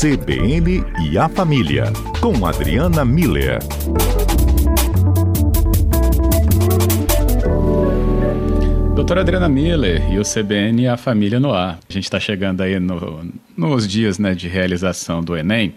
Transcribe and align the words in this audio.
CBN 0.00 0.82
e 1.10 1.18
a 1.18 1.28
Família, 1.28 1.84
com 2.22 2.46
Adriana 2.46 3.04
Miller. 3.04 3.58
Doutora 8.94 9.20
Adriana 9.20 9.46
Miller 9.46 10.10
e 10.10 10.18
o 10.18 10.22
CBN 10.22 10.84
e 10.84 10.88
a 10.88 10.96
Família 10.96 11.38
no 11.38 11.52
ar. 11.52 11.78
A 11.86 11.92
gente 11.92 12.04
está 12.04 12.18
chegando 12.18 12.62
aí 12.62 12.80
no, 12.80 13.30
nos 13.54 13.86
dias 13.86 14.18
né, 14.18 14.34
de 14.34 14.48
realização 14.48 15.22
do 15.22 15.36
Enem. 15.36 15.74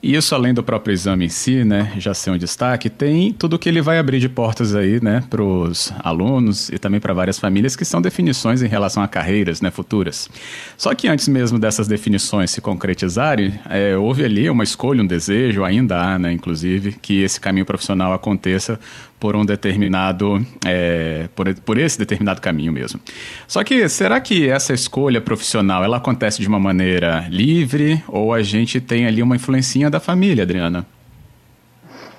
Isso, 0.00 0.32
além 0.32 0.54
do 0.54 0.62
próprio 0.62 0.92
exame 0.92 1.24
em 1.24 1.28
si, 1.28 1.64
né, 1.64 1.92
já 1.98 2.14
ser 2.14 2.30
um 2.30 2.38
destaque, 2.38 2.88
tem 2.88 3.32
tudo 3.32 3.58
que 3.58 3.68
ele 3.68 3.82
vai 3.82 3.98
abrir 3.98 4.20
de 4.20 4.28
portas 4.28 4.72
aí, 4.72 5.02
né, 5.02 5.24
para 5.28 5.42
os 5.42 5.92
alunos 5.98 6.68
e 6.68 6.78
também 6.78 7.00
para 7.00 7.12
várias 7.12 7.36
famílias, 7.36 7.74
que 7.74 7.84
são 7.84 8.00
definições 8.00 8.62
em 8.62 8.68
relação 8.68 9.02
a 9.02 9.08
carreiras, 9.08 9.60
né, 9.60 9.72
futuras. 9.72 10.30
Só 10.76 10.94
que 10.94 11.08
antes 11.08 11.26
mesmo 11.26 11.58
dessas 11.58 11.88
definições 11.88 12.52
se 12.52 12.60
concretizarem, 12.60 13.58
é, 13.68 13.96
houve 13.96 14.24
ali 14.24 14.48
uma 14.48 14.62
escolha, 14.62 15.02
um 15.02 15.06
desejo, 15.06 15.64
ainda 15.64 16.00
há, 16.00 16.16
né, 16.16 16.32
inclusive, 16.32 16.92
que 16.92 17.22
esse 17.22 17.40
caminho 17.40 17.66
profissional 17.66 18.12
aconteça 18.12 18.78
por 19.18 19.34
um 19.34 19.44
determinado, 19.44 20.44
é, 20.64 21.28
por, 21.34 21.52
por 21.60 21.78
esse 21.78 21.98
determinado 21.98 22.40
caminho 22.40 22.72
mesmo. 22.72 23.00
Só 23.46 23.64
que 23.64 23.88
será 23.88 24.20
que 24.20 24.48
essa 24.48 24.72
escolha 24.72 25.20
profissional 25.20 25.82
ela 25.84 25.96
acontece 25.96 26.40
de 26.40 26.48
uma 26.48 26.58
maneira 26.58 27.26
livre 27.28 28.02
ou 28.06 28.32
a 28.32 28.42
gente 28.42 28.80
tem 28.80 29.06
ali 29.06 29.22
uma 29.22 29.36
influencinha 29.36 29.90
da 29.90 30.00
família, 30.00 30.44
Adriana? 30.44 30.86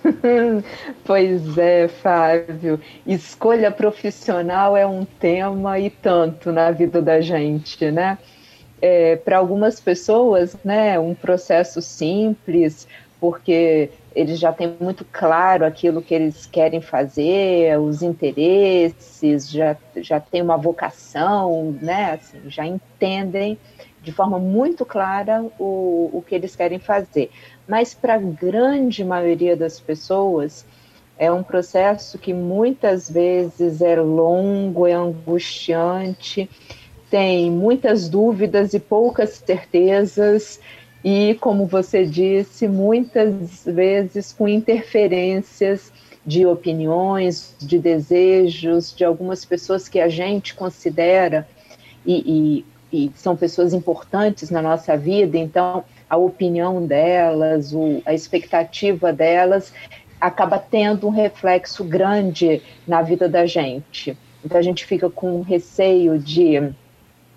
pois 1.03 1.58
é, 1.58 1.88
Fábio. 1.88 2.80
Escolha 3.05 3.72
profissional 3.72 4.75
é 4.75 4.86
um 4.86 5.05
tema 5.05 5.80
e 5.80 5.89
tanto 5.89 6.52
na 6.52 6.72
vida 6.72 7.02
da 7.02 7.22
gente, 7.22 7.89
né? 7.91 8.17
É, 8.81 9.17
Para 9.17 9.38
algumas 9.38 9.80
pessoas, 9.80 10.55
né, 10.63 10.97
um 10.97 11.13
processo 11.13 11.81
simples, 11.81 12.88
porque 13.20 13.89
eles 14.15 14.39
já 14.39 14.52
têm 14.52 14.75
muito 14.79 15.05
claro 15.11 15.65
aquilo 15.65 16.02
que 16.02 16.13
eles 16.13 16.45
querem 16.45 16.81
fazer, 16.81 17.79
os 17.79 18.02
interesses, 18.02 19.49
já, 19.49 19.77
já 19.97 20.19
têm 20.19 20.41
uma 20.41 20.57
vocação, 20.57 21.77
né? 21.81 22.13
Assim, 22.13 22.49
já 22.49 22.65
entendem 22.65 23.57
de 24.02 24.11
forma 24.11 24.39
muito 24.39 24.85
clara 24.85 25.43
o, 25.59 26.09
o 26.13 26.23
que 26.25 26.33
eles 26.33 26.55
querem 26.55 26.80
fazer. 26.80 27.30
Mas 27.67 27.93
para 27.93 28.15
a 28.15 28.17
grande 28.17 29.03
maioria 29.03 29.55
das 29.55 29.80
pessoas, 29.80 30.65
é 31.17 31.31
um 31.31 31.43
processo 31.43 32.17
que 32.17 32.33
muitas 32.33 33.09
vezes 33.09 33.81
é 33.81 33.95
longo, 33.99 34.87
é 34.87 34.93
angustiante, 34.93 36.49
tem 37.09 37.52
muitas 37.52 38.07
dúvidas 38.07 38.73
e 38.73 38.80
poucas 38.80 39.31
certezas, 39.45 40.59
e, 41.03 41.36
como 41.39 41.66
você 41.66 42.05
disse, 42.05 42.67
muitas 42.67 43.66
vezes 43.66 44.33
com 44.33 44.47
interferências 44.47 45.92
de 46.25 46.45
opiniões, 46.45 47.55
de 47.59 47.80
desejos 47.80 48.94
de 48.95 49.05
algumas 49.05 49.45
pessoas 49.45 49.88
que 49.88 50.00
a 50.00 50.09
gente 50.09 50.53
considera 50.53 51.47
e, 52.05 52.66
e, 52.92 53.05
e 53.05 53.11
são 53.16 53.36
pessoas 53.36 53.73
importantes 53.73 54.50
na 54.50 54.61
nossa 54.61 54.97
vida, 54.97 55.38
então 55.38 55.83
a 56.09 56.17
opinião 56.17 56.86
delas, 56.86 57.73
o, 57.73 58.02
a 58.05 58.14
expectativa 58.14 59.14
delas 59.14 59.72
acaba 60.20 60.59
tendo 60.59 61.08
um 61.08 61.11
reflexo 61.11 61.83
grande 61.83 62.61
na 62.86 63.02
vida 63.02 63.30
da 63.30 63.45
gente. 63.45 64.17
Então 64.44 64.58
a 64.58 64.61
gente 64.61 64.86
fica 64.86 65.09
com 65.09 65.42
receio 65.42 66.20
de 66.20 66.73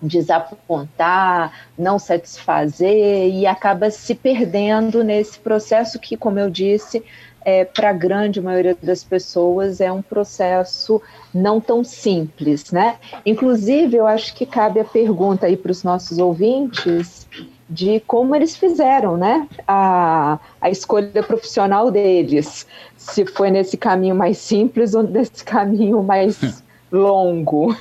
desapontar, 0.03 1.53
não 1.77 1.97
satisfazer 1.97 3.29
e 3.33 3.47
acaba 3.47 3.89
se 3.89 4.13
perdendo 4.13 5.03
nesse 5.03 5.39
processo 5.39 5.97
que, 5.97 6.17
como 6.17 6.39
eu 6.39 6.49
disse, 6.49 7.03
é, 7.45 7.65
para 7.65 7.89
a 7.89 7.93
grande 7.93 8.41
maioria 8.41 8.77
das 8.81 9.03
pessoas 9.03 9.81
é 9.81 9.91
um 9.91 10.01
processo 10.01 11.01
não 11.33 11.59
tão 11.59 11.83
simples, 11.83 12.71
né? 12.71 12.97
Inclusive, 13.25 13.97
eu 13.97 14.07
acho 14.07 14.33
que 14.33 14.45
cabe 14.45 14.79
a 14.79 14.85
pergunta 14.85 15.45
aí 15.47 15.57
para 15.57 15.71
os 15.71 15.83
nossos 15.83 16.17
ouvintes 16.17 17.27
de 17.69 17.99
como 18.01 18.35
eles 18.35 18.55
fizeram, 18.55 19.17
né? 19.17 19.47
A, 19.67 20.39
a 20.61 20.69
escolha 20.69 21.23
profissional 21.23 21.91
deles, 21.91 22.65
se 22.95 23.25
foi 23.25 23.49
nesse 23.51 23.77
caminho 23.77 24.15
mais 24.15 24.37
simples 24.37 24.93
ou 24.93 25.03
nesse 25.03 25.43
caminho 25.45 26.01
mais 26.01 26.62
longo. 26.93 27.75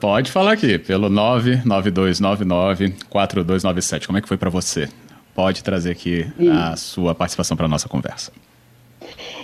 Pode 0.00 0.30
falar 0.30 0.52
aqui, 0.52 0.78
pelo 0.78 1.10
99299-4297. 1.10 4.06
Como 4.06 4.18
é 4.18 4.22
que 4.22 4.28
foi 4.28 4.36
para 4.36 4.48
você? 4.48 4.88
Pode 5.34 5.64
trazer 5.64 5.90
aqui 5.90 6.24
a 6.50 6.76
sua 6.76 7.12
participação 7.14 7.56
para 7.56 7.66
a 7.66 7.68
nossa 7.68 7.88
conversa. 7.88 8.30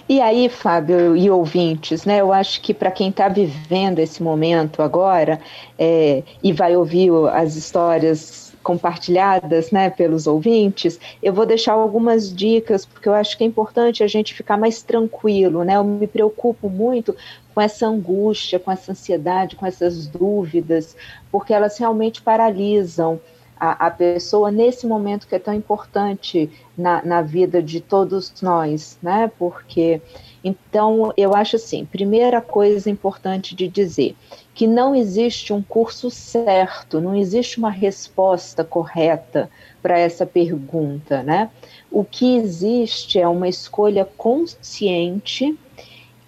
E 0.09 0.21
aí, 0.21 0.49
Fábio 0.49 1.17
e 1.17 1.31
ouvintes, 1.31 2.05
né? 2.05 2.21
Eu 2.21 2.33
acho 2.33 2.61
que 2.61 2.75
para 2.75 2.91
quem 2.91 3.11
está 3.11 3.29
vivendo 3.29 3.99
esse 3.99 4.23
momento 4.23 4.83
agora 4.83 5.41
é, 5.79 6.23
e 6.43 6.53
vai 6.53 6.77
ouvir 6.77 7.11
as 7.33 7.57
histórias 7.57 8.42
compartilhadas 8.63 9.71
né, 9.71 9.91
pelos 9.91 10.27
ouvintes, 10.27 10.99
eu 11.23 11.33
vou 11.33 11.45
deixar 11.45 11.73
algumas 11.73 12.35
dicas, 12.35 12.87
porque 12.87 13.09
eu 13.09 13.15
acho 13.15 13.37
que 13.37 13.45
é 13.45 13.47
importante 13.47 14.03
a 14.03 14.07
gente 14.07 14.35
ficar 14.35 14.57
mais 14.57 14.83
tranquilo, 14.83 15.65
né? 15.65 15.77
Eu 15.77 15.85
me 15.85 16.07
preocupo 16.07 16.71
muito 16.71 17.15
com 17.55 17.61
essa 17.61 17.87
angústia, 17.87 18.59
com 18.59 18.71
essa 18.71 18.93
ansiedade, 18.93 19.57
com 19.57 19.67
essas 19.67 20.07
dúvidas, 20.07 20.97
porque 21.31 21.53
elas 21.53 21.77
realmente 21.79 22.23
paralisam 22.23 23.21
a, 23.63 23.87
a 23.87 23.91
pessoa 23.93 24.51
nesse 24.51 24.89
momento 24.89 25.29
que 25.29 25.37
é 25.37 25.39
tão 25.39 25.55
importante 25.55 26.51
na, 26.77 27.01
na 27.05 27.23
vida 27.23 27.63
de 27.63 27.81
todos 27.81 28.43
nós, 28.43 28.99
né? 29.01 29.31
Porque 29.39 30.03
então 30.43 31.13
eu 31.17 31.33
acho 31.33 31.55
assim, 31.55 31.85
primeira 31.85 32.41
coisa 32.41 32.91
importante 32.91 33.55
de 33.55 33.69
dizer 33.69 34.17
que 34.53 34.67
não 34.67 34.97
existe 34.97 35.53
um 35.53 35.63
curso 35.63 36.11
certo, 36.11 37.01
não 37.01 37.15
existe 37.15 37.59
uma 37.59 37.71
resposta 37.71 38.65
correta 38.65 39.49
para 39.81 39.97
essa 39.97 40.27
pergunta, 40.27 41.23
né? 41.23 41.49
O 41.89 42.03
que 42.03 42.35
existe 42.35 43.21
é 43.21 43.29
uma 43.29 43.49
escolha 43.49 44.05
consciente 44.05 45.57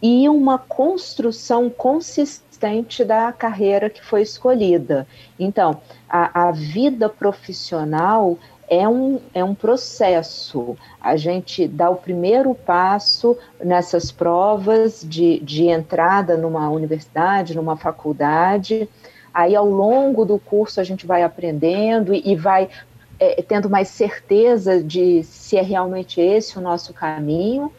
e 0.00 0.28
uma 0.28 0.56
construção 0.56 1.68
consistente 1.68 2.43
da 3.04 3.32
carreira 3.32 3.90
que 3.90 4.04
foi 4.04 4.22
escolhida. 4.22 5.06
Então, 5.38 5.80
a, 6.08 6.48
a 6.48 6.50
vida 6.50 7.08
profissional 7.08 8.38
é 8.68 8.88
um, 8.88 9.20
é 9.34 9.44
um 9.44 9.54
processo. 9.54 10.76
A 11.00 11.16
gente 11.16 11.68
dá 11.68 11.90
o 11.90 11.96
primeiro 11.96 12.54
passo 12.54 13.36
nessas 13.62 14.10
provas 14.10 15.04
de, 15.06 15.40
de 15.40 15.68
entrada 15.68 16.36
numa 16.36 16.70
universidade, 16.70 17.54
numa 17.54 17.76
faculdade. 17.76 18.88
Aí, 19.32 19.54
ao 19.54 19.68
longo 19.68 20.24
do 20.24 20.38
curso, 20.38 20.80
a 20.80 20.84
gente 20.84 21.06
vai 21.06 21.22
aprendendo 21.22 22.14
e, 22.14 22.22
e 22.24 22.36
vai 22.36 22.68
é, 23.18 23.42
tendo 23.42 23.68
mais 23.68 23.88
certeza 23.88 24.82
de 24.82 25.22
se 25.24 25.56
é 25.56 25.62
realmente 25.62 26.20
esse 26.20 26.58
o 26.58 26.62
nosso 26.62 26.92
caminho. 26.92 27.70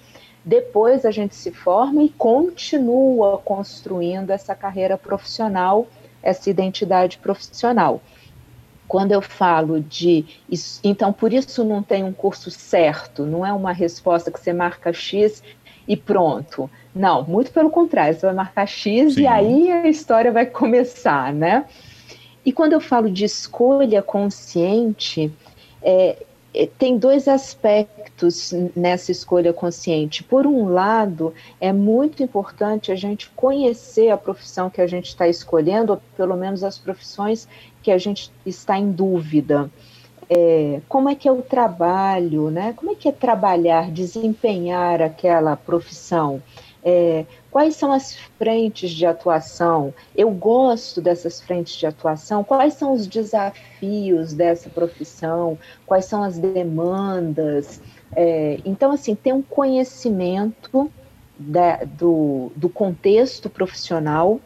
Depois, 0.45 1.05
a 1.05 1.11
gente 1.11 1.35
se 1.35 1.51
forma 1.51 2.03
e 2.03 2.09
continua 2.09 3.39
construindo 3.39 4.29
essa 4.29 4.53
carreira 4.53 4.97
profissional, 4.97 5.87
essa 6.21 6.49
identidade 6.49 7.17
profissional 7.17 7.99
quando 8.87 9.11
eu 9.11 9.21
falo 9.21 9.81
de. 9.81 10.25
Então, 10.83 11.11
por 11.11 11.33
isso 11.33 11.63
não 11.63 11.81
tem 11.81 12.03
um 12.03 12.13
curso 12.13 12.51
certo, 12.51 13.25
não 13.25 13.45
é 13.45 13.51
uma 13.51 13.71
resposta 13.71 14.31
que 14.31 14.39
você 14.39 14.53
marca 14.53 14.93
X 14.93 15.43
e 15.87 15.95
pronto. 15.97 16.69
Não, 16.93 17.23
muito 17.23 17.51
pelo 17.51 17.69
contrário, 17.69 18.17
você 18.17 18.25
vai 18.25 18.35
marcar 18.35 18.65
X 18.67 19.15
Sim. 19.15 19.21
e 19.21 19.27
aí 19.27 19.71
a 19.71 19.87
história 19.87 20.31
vai 20.31 20.45
começar, 20.45 21.33
né? 21.33 21.65
E 22.45 22.53
quando 22.53 22.73
eu 22.73 22.79
falo 22.79 23.09
de 23.09 23.25
escolha 23.25 24.01
consciente, 24.03 25.31
é, 25.81 26.23
tem 26.77 26.97
dois 26.97 27.27
aspectos 27.27 28.53
nessa 28.75 29.11
escolha 29.11 29.51
consciente. 29.51 30.23
Por 30.23 30.47
um 30.47 30.69
lado, 30.69 31.33
é 31.59 31.73
muito 31.73 32.23
importante 32.23 32.91
a 32.91 32.95
gente 32.95 33.29
conhecer 33.35 34.09
a 34.09 34.17
profissão 34.17 34.69
que 34.69 34.81
a 34.81 34.87
gente 34.87 35.07
está 35.07 35.27
escolhendo, 35.27 35.93
ou 35.93 36.01
pelo 36.15 36.35
menos 36.35 36.63
as 36.63 36.77
profissões 36.77 37.47
que 37.83 37.91
a 37.91 37.97
gente 37.97 38.31
está 38.45 38.77
em 38.77 38.91
dúvida. 38.91 39.69
É, 40.29 40.81
como 40.89 41.09
é 41.09 41.15
que 41.15 41.27
é 41.27 41.31
o 41.31 41.41
trabalho, 41.41 42.49
né? 42.49 42.73
Como 42.75 42.91
é 42.91 42.95
que 42.95 43.07
é 43.07 43.11
trabalhar, 43.11 43.91
desempenhar 43.91 45.01
aquela 45.01 45.55
profissão? 45.55 46.41
É, 46.87 47.25
quais 47.49 47.75
são 47.75 47.91
as 47.91 48.15
frentes 48.37 48.91
de 48.91 49.07
atuação? 49.07 49.91
Eu 50.15 50.29
gosto 50.29 51.01
dessas 51.01 51.41
frentes 51.41 51.73
de 51.75 51.87
atuação. 51.87 52.43
Quais 52.43 52.75
são 52.75 52.93
os 52.93 53.07
desafios 53.07 54.33
dessa 54.33 54.69
profissão? 54.69 55.57
Quais 55.83 56.05
são 56.05 56.23
as 56.23 56.37
demandas? 56.37 57.81
É, 58.15 58.59
então, 58.63 58.91
assim, 58.91 59.15
ter 59.15 59.33
um 59.33 59.41
conhecimento 59.41 60.91
da, 61.39 61.83
do, 61.83 62.51
do 62.55 62.69
contexto 62.69 63.49
profissional 63.49 64.39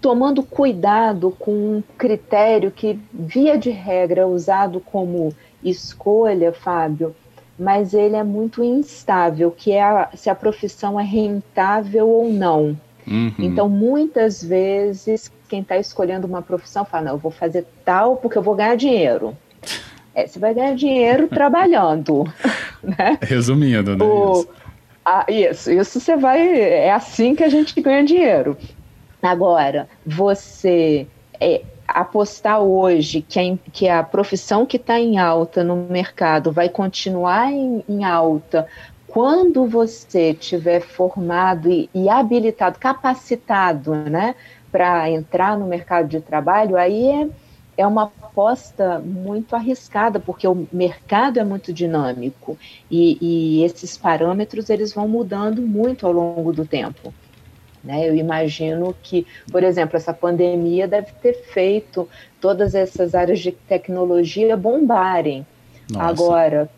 tomando 0.00 0.42
cuidado 0.42 1.30
com 1.38 1.52
um 1.52 1.82
critério 1.98 2.70
que, 2.70 2.98
via 3.12 3.58
de 3.58 3.70
regra, 3.70 4.22
é 4.22 4.26
usado 4.26 4.80
como 4.80 5.34
escolha, 5.62 6.52
Fábio, 6.52 7.14
mas 7.60 7.92
ele 7.92 8.16
é 8.16 8.24
muito 8.24 8.64
instável, 8.64 9.50
que 9.50 9.70
é 9.72 9.82
a, 9.82 10.08
se 10.14 10.30
a 10.30 10.34
profissão 10.34 10.98
é 10.98 11.04
rentável 11.04 12.08
ou 12.08 12.32
não. 12.32 12.74
Uhum. 13.06 13.34
Então, 13.38 13.68
muitas 13.68 14.42
vezes, 14.42 15.30
quem 15.46 15.60
está 15.60 15.76
escolhendo 15.76 16.26
uma 16.26 16.40
profissão 16.40 16.86
fala, 16.86 17.04
não, 17.04 17.12
eu 17.12 17.18
vou 17.18 17.30
fazer 17.30 17.66
tal 17.84 18.16
porque 18.16 18.38
eu 18.38 18.42
vou 18.42 18.54
ganhar 18.54 18.76
dinheiro. 18.76 19.36
É, 20.14 20.26
você 20.26 20.38
vai 20.38 20.54
ganhar 20.54 20.74
dinheiro 20.74 21.28
trabalhando. 21.28 22.24
Né? 22.82 23.18
Resumindo, 23.20 23.94
né? 23.94 24.02
O, 24.02 24.32
isso. 24.32 24.48
A, 25.04 25.26
isso, 25.28 25.70
isso 25.70 26.00
você 26.00 26.16
vai. 26.16 26.58
É 26.58 26.92
assim 26.92 27.34
que 27.34 27.44
a 27.44 27.48
gente 27.50 27.78
ganha 27.78 28.02
dinheiro. 28.02 28.56
Agora, 29.22 29.86
você 30.06 31.06
é, 31.38 31.60
apostar 31.90 32.60
hoje 32.60 33.22
que 33.22 33.38
a, 33.38 33.56
que 33.72 33.88
a 33.88 34.02
profissão 34.02 34.64
que 34.64 34.76
está 34.76 34.98
em 34.98 35.18
alta 35.18 35.62
no 35.62 35.76
mercado 35.76 36.52
vai 36.52 36.68
continuar 36.68 37.52
em, 37.52 37.84
em 37.88 38.04
alta 38.04 38.66
quando 39.10 39.66
você 39.66 40.32
tiver 40.32 40.80
formado 40.80 41.68
e, 41.68 41.90
e 41.92 42.08
habilitado, 42.08 42.78
capacitado, 42.78 43.94
né, 43.94 44.36
para 44.70 45.10
entrar 45.10 45.58
no 45.58 45.66
mercado 45.66 46.06
de 46.06 46.20
trabalho, 46.20 46.76
aí 46.76 47.08
é, 47.08 47.28
é 47.76 47.86
uma 47.86 48.04
aposta 48.04 49.00
muito 49.00 49.56
arriscada, 49.56 50.20
porque 50.20 50.46
o 50.46 50.66
mercado 50.72 51.40
é 51.40 51.44
muito 51.44 51.72
dinâmico 51.72 52.56
e, 52.88 53.18
e 53.20 53.64
esses 53.64 53.96
parâmetros 53.96 54.70
eles 54.70 54.92
vão 54.92 55.08
mudando 55.08 55.60
muito 55.60 56.06
ao 56.06 56.12
longo 56.12 56.52
do 56.52 56.64
tempo. 56.64 57.12
Né? 57.82 58.08
Eu 58.08 58.14
imagino 58.14 58.94
que, 59.02 59.26
por 59.50 59.62
exemplo, 59.62 59.96
essa 59.96 60.12
pandemia 60.12 60.86
deve 60.86 61.12
ter 61.22 61.34
feito 61.34 62.08
todas 62.40 62.74
essas 62.74 63.14
áreas 63.14 63.40
de 63.40 63.52
tecnologia 63.52 64.56
bombarem. 64.56 65.46
Nossa. 65.90 66.06
Agora, 66.06 66.70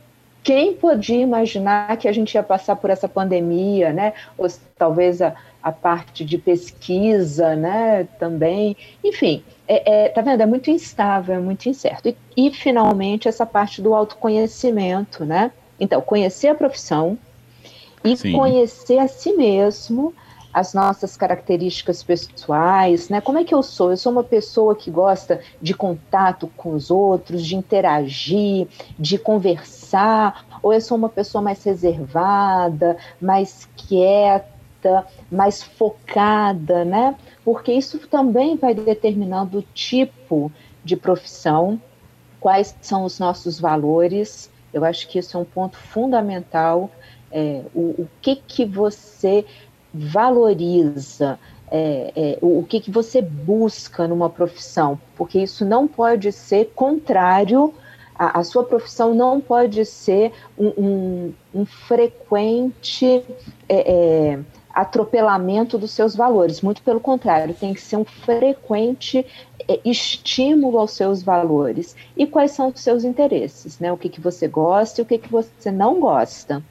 quem 0.42 0.74
podia 0.74 1.20
imaginar 1.20 1.96
que 1.96 2.08
a 2.08 2.12
gente 2.12 2.34
ia 2.34 2.42
passar 2.42 2.76
por 2.76 2.90
essa 2.90 3.08
pandemia, 3.08 3.92
né? 3.92 4.12
Ou 4.36 4.48
talvez 4.76 5.22
a, 5.22 5.34
a 5.62 5.70
parte 5.70 6.24
de 6.24 6.36
pesquisa, 6.36 7.54
né? 7.54 8.08
Também, 8.18 8.76
enfim, 9.04 9.44
é, 9.68 10.04
é, 10.04 10.08
tá 10.08 10.20
vendo? 10.20 10.40
É 10.40 10.46
muito 10.46 10.70
instável, 10.70 11.36
é 11.36 11.38
muito 11.38 11.68
incerto. 11.68 12.08
E, 12.08 12.16
e 12.36 12.50
finalmente 12.52 13.28
essa 13.28 13.46
parte 13.46 13.80
do 13.80 13.94
autoconhecimento, 13.94 15.24
né? 15.24 15.52
Então, 15.78 16.00
conhecer 16.00 16.48
a 16.48 16.54
profissão 16.54 17.16
e 18.04 18.16
Sim. 18.16 18.32
conhecer 18.32 18.98
a 18.98 19.06
si 19.06 19.32
mesmo 19.34 20.12
as 20.52 20.74
nossas 20.74 21.16
características 21.16 22.02
pessoais, 22.02 23.08
né? 23.08 23.20
Como 23.20 23.38
é 23.38 23.44
que 23.44 23.54
eu 23.54 23.62
sou? 23.62 23.90
Eu 23.90 23.96
sou 23.96 24.12
uma 24.12 24.24
pessoa 24.24 24.74
que 24.74 24.90
gosta 24.90 25.40
de 25.60 25.72
contato 25.72 26.50
com 26.56 26.74
os 26.74 26.90
outros, 26.90 27.44
de 27.44 27.56
interagir, 27.56 28.68
de 28.98 29.16
conversar, 29.16 30.46
ou 30.62 30.72
eu 30.72 30.80
sou 30.80 30.98
uma 30.98 31.08
pessoa 31.08 31.40
mais 31.40 31.64
reservada, 31.64 32.98
mais 33.20 33.66
quieta, 33.76 35.06
mais 35.30 35.62
focada, 35.62 36.84
né? 36.84 37.16
Porque 37.44 37.72
isso 37.72 37.98
também 38.06 38.56
vai 38.56 38.74
determinando 38.74 39.58
o 39.58 39.62
tipo 39.74 40.52
de 40.84 40.96
profissão, 40.96 41.80
quais 42.38 42.76
são 42.82 43.04
os 43.04 43.18
nossos 43.18 43.58
valores. 43.58 44.50
Eu 44.72 44.84
acho 44.84 45.08
que 45.08 45.18
isso 45.18 45.36
é 45.36 45.40
um 45.40 45.44
ponto 45.44 45.78
fundamental. 45.78 46.90
É, 47.30 47.62
o, 47.74 48.02
o 48.02 48.08
que 48.20 48.36
que 48.36 48.64
você 48.66 49.46
valoriza, 49.92 51.38
é, 51.70 52.12
é, 52.14 52.38
o 52.42 52.62
que, 52.62 52.80
que 52.80 52.90
você 52.90 53.22
busca 53.22 54.06
numa 54.06 54.28
profissão, 54.28 55.00
porque 55.16 55.38
isso 55.38 55.64
não 55.64 55.88
pode 55.88 56.30
ser 56.30 56.72
contrário, 56.74 57.72
a, 58.14 58.40
a 58.40 58.44
sua 58.44 58.62
profissão 58.62 59.14
não 59.14 59.40
pode 59.40 59.84
ser 59.86 60.32
um, 60.58 60.68
um, 60.68 61.34
um 61.54 61.64
frequente 61.64 63.24
é, 63.68 63.92
é, 63.92 64.38
atropelamento 64.72 65.78
dos 65.78 65.92
seus 65.92 66.14
valores, 66.14 66.60
muito 66.60 66.82
pelo 66.82 67.00
contrário, 67.00 67.54
tem 67.54 67.72
que 67.72 67.80
ser 67.80 67.96
um 67.96 68.04
frequente 68.04 69.24
é, 69.66 69.80
estímulo 69.84 70.78
aos 70.78 70.92
seus 70.92 71.22
valores. 71.22 71.96
E 72.16 72.26
quais 72.26 72.52
são 72.52 72.68
os 72.68 72.80
seus 72.80 73.02
interesses, 73.04 73.78
né? 73.78 73.92
O 73.92 73.96
que, 73.96 74.08
que 74.08 74.20
você 74.20 74.46
gosta 74.46 75.00
e 75.00 75.02
o 75.02 75.06
que, 75.06 75.18
que 75.18 75.30
você 75.30 75.70
não 75.70 76.00
gosta. 76.00 76.62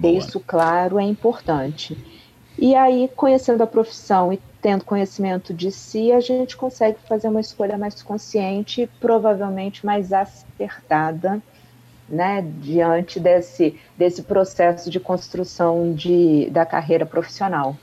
Ter 0.00 0.12
isso 0.12 0.38
claro 0.38 0.98
é 0.98 1.02
importante. 1.02 1.98
E 2.58 2.74
aí, 2.74 3.08
conhecendo 3.14 3.62
a 3.62 3.66
profissão 3.66 4.32
e 4.32 4.40
tendo 4.60 4.84
conhecimento 4.84 5.54
de 5.54 5.70
si, 5.70 6.10
a 6.10 6.18
gente 6.18 6.56
consegue 6.56 6.98
fazer 7.08 7.28
uma 7.28 7.40
escolha 7.40 7.78
mais 7.78 8.02
consciente 8.02 8.82
e 8.82 8.86
provavelmente 8.86 9.86
mais 9.86 10.12
acertada, 10.12 11.40
né, 12.08 12.44
diante 12.60 13.20
desse, 13.20 13.76
desse 13.96 14.22
processo 14.22 14.90
de 14.90 14.98
construção 14.98 15.92
de, 15.94 16.50
da 16.50 16.66
carreira 16.66 17.06
profissional. 17.06 17.76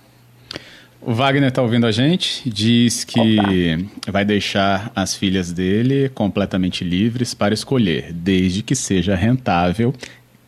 O 1.01 1.13
Wagner 1.13 1.49
está 1.49 1.61
ouvindo 1.61 1.85
a 1.85 1.91
gente, 1.91 2.49
diz 2.49 3.03
que 3.03 3.37
Opa. 3.77 4.11
vai 4.11 4.25
deixar 4.25 4.91
as 4.95 5.15
filhas 5.15 5.53
dele 5.53 6.09
completamente 6.09 6.83
livres 6.83 7.33
para 7.33 7.53
escolher, 7.53 8.11
desde 8.11 8.63
que 8.63 8.75
seja 8.75 9.15
rentável 9.15 9.93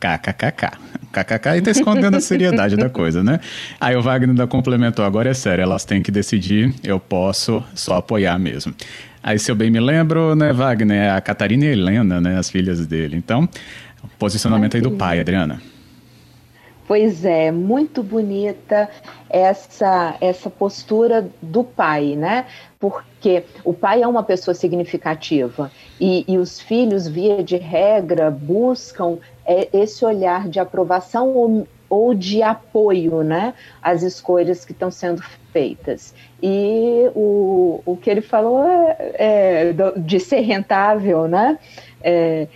KKKK. 0.00 0.78
KKK 1.12 1.56
e 1.56 1.62
tá 1.62 1.70
escondendo 1.70 2.16
a 2.16 2.20
seriedade 2.20 2.76
da 2.76 2.88
coisa, 2.88 3.22
né? 3.22 3.40
Aí 3.80 3.96
o 3.96 4.02
Wagner 4.02 4.30
ainda 4.30 4.46
complementou, 4.46 5.04
agora 5.04 5.30
é 5.30 5.34
sério, 5.34 5.62
elas 5.62 5.84
têm 5.84 6.02
que 6.02 6.10
decidir, 6.10 6.74
eu 6.84 7.00
posso 7.00 7.62
só 7.74 7.96
apoiar 7.96 8.38
mesmo. 8.38 8.74
Aí, 9.22 9.38
se 9.38 9.50
eu 9.50 9.56
bem 9.56 9.70
me 9.70 9.80
lembro, 9.80 10.34
né, 10.34 10.52
Wagner, 10.52 10.96
é 10.96 11.10
a 11.10 11.20
Catarina 11.20 11.64
e 11.64 11.68
a 11.68 11.72
Helena, 11.72 12.20
né, 12.20 12.38
as 12.38 12.48
filhas 12.48 12.86
dele. 12.86 13.16
Então, 13.16 13.48
posicionamento 14.18 14.76
aí 14.76 14.80
do 14.80 14.92
pai, 14.92 15.20
Adriana. 15.20 15.60
Pois 16.88 17.22
é, 17.22 17.52
muito 17.52 18.02
bonita 18.02 18.88
essa 19.28 20.16
essa 20.22 20.48
postura 20.48 21.28
do 21.42 21.62
pai, 21.62 22.16
né? 22.16 22.46
Porque 22.80 23.44
o 23.62 23.74
pai 23.74 24.00
é 24.00 24.06
uma 24.08 24.22
pessoa 24.22 24.54
significativa 24.54 25.70
e, 26.00 26.24
e 26.26 26.38
os 26.38 26.58
filhos, 26.58 27.06
via 27.06 27.44
de 27.44 27.58
regra, 27.58 28.30
buscam 28.30 29.18
é, 29.44 29.68
esse 29.70 30.02
olhar 30.02 30.48
de 30.48 30.58
aprovação 30.58 31.36
ou, 31.36 31.68
ou 31.90 32.14
de 32.14 32.42
apoio, 32.42 33.22
né? 33.22 33.52
Às 33.82 34.02
escolhas 34.02 34.64
que 34.64 34.72
estão 34.72 34.90
sendo 34.90 35.22
feitas. 35.52 36.14
E 36.42 37.10
o, 37.14 37.82
o 37.84 37.98
que 37.98 38.08
ele 38.08 38.22
falou 38.22 38.64
é, 38.64 38.96
é 39.18 39.74
de 39.94 40.18
ser 40.18 40.40
rentável, 40.40 41.28
né? 41.28 41.58
É, 42.02 42.48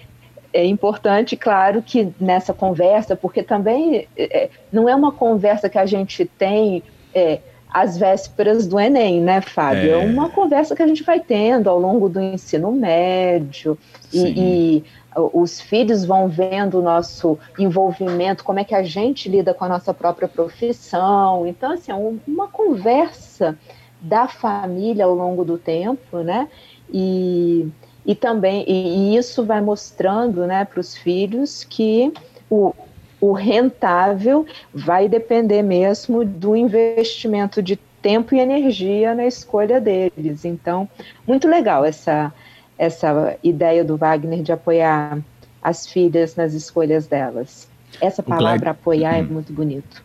é 0.53 0.65
importante, 0.65 1.37
claro, 1.37 1.82
que 1.82 2.13
nessa 2.21 2.53
conversa, 2.53 3.17
porque 3.17 3.43
também 3.43 4.06
é, 4.17 4.51
não 4.71 4.89
é 4.89 4.94
uma 4.94 5.13
conversa 5.13 5.69
que 5.69 5.79
a 5.79 5.87
gente 5.87 6.25
tem 6.25 6.82
é, 7.15 7.41
às 7.73 7.97
vésperas 7.97 8.67
do 8.67 8.79
Enem, 8.79 9.21
né, 9.21 9.41
Fábio? 9.41 9.94
É. 9.94 10.03
é. 10.03 10.06
uma 10.06 10.29
conversa 10.29 10.77
que 10.77 10.82
a 10.82 10.87
gente 10.87 11.03
vai 11.03 11.21
tendo 11.21 11.71
ao 11.71 11.79
longo 11.79 12.09
do 12.09 12.21
ensino 12.21 12.71
médio 12.71 13.79
e, 14.13 14.79
e, 14.79 14.85
os 15.15 15.61
filhos 15.61 16.05
vão 16.05 16.29
vendo 16.29 16.79
o 16.79 16.82
nosso 16.82 17.39
envolvimento, 17.59 18.44
como 18.44 18.59
é 18.59 18.65
que 18.65 18.75
a 18.75 18.82
gente 18.82 19.29
lida 19.29 19.53
com 19.53 19.65
a 19.65 19.69
nossa 19.69 19.93
própria 19.93 20.27
profissão. 20.27 21.47
Então, 21.47 21.73
assim, 21.73 21.93
é 21.93 21.94
uma 22.27 22.49
conversa 22.49 23.59
da 24.01 24.27
família 24.27 25.05
ao 25.05 25.15
longo 25.15 25.44
do 25.44 25.59
tempo, 25.59 26.19
né? 26.19 26.49
E 26.93 27.69
e 28.05 28.15
também 28.15 28.65
e, 28.67 29.17
isso 29.17 29.44
vai 29.44 29.61
mostrando 29.61 30.47
né, 30.47 30.65
para 30.65 30.81
os 30.81 30.97
filhos 30.97 31.65
que 31.65 32.13
o, 32.51 32.75
o 33.21 33.32
rentável 33.32 34.47
vai 34.73 35.09
depender 35.09 35.63
mesmo 35.63 36.25
do 36.25 36.56
investimento 36.56 37.63
de 37.63 37.77
tempo 38.01 38.35
e 38.35 38.41
energia 38.41 39.15
na 39.15 39.27
escolha 39.27 39.81
deles. 39.81 40.44
Então, 40.44 40.89
muito 41.27 41.47
legal 41.47 41.85
essa, 41.85 42.32
essa 42.77 43.39
ideia 43.43 43.85
do 43.85 43.97
Wagner 43.97 44.43
de 44.43 44.53
apoiar 44.53 45.19
as 45.63 45.87
filhas 45.87 46.35
nas 46.35 46.53
escolhas 46.53 47.06
delas. 47.06 47.69
Essa 48.01 48.23
palavra 48.23 48.71
apoiar 48.71 49.17
é 49.19 49.23
uhum. 49.23 49.29
muito 49.29 49.53
bonito. 49.53 50.03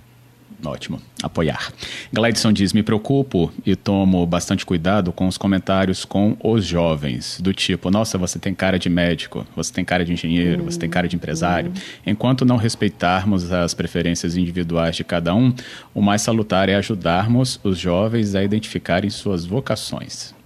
Ótimo. 0.66 1.00
Apoiar. 1.22 1.72
Gladson 2.12 2.52
diz: 2.52 2.74
Me 2.74 2.82
preocupo 2.82 3.52
e 3.66 3.76
tomo 3.76 4.26
bastante 4.26 4.66
cuidado 4.66 5.12
com 5.12 5.28
os 5.28 5.38
comentários 5.38 6.04
com 6.04 6.36
os 6.44 6.66
jovens, 6.66 7.40
do 7.42 7.54
tipo: 7.54 7.92
Nossa, 7.92 8.18
você 8.18 8.40
tem 8.40 8.54
cara 8.56 8.80
de 8.80 8.90
médico, 8.90 9.46
você 9.56 9.72
tem 9.72 9.86
cara 9.86 10.04
de 10.04 10.14
engenheiro, 10.14 10.64
você 10.64 10.80
tem 10.80 10.90
cara 10.90 11.08
de 11.08 11.16
empresário. 11.16 11.72
Enquanto 12.06 12.46
não 12.46 12.58
respeitarmos 12.58 13.52
as 13.52 13.74
preferências 13.74 14.36
individuais 14.36 14.96
de 14.96 15.04
cada 15.04 15.34
um, 15.36 15.54
o 15.94 16.02
mais 16.02 16.24
salutar 16.24 16.70
é 16.70 16.76
ajudarmos 16.76 17.60
os 17.64 17.78
jovens 17.78 18.34
a 18.34 18.44
identificarem 18.44 19.10
suas 19.10 19.46
vocações. 19.46 20.37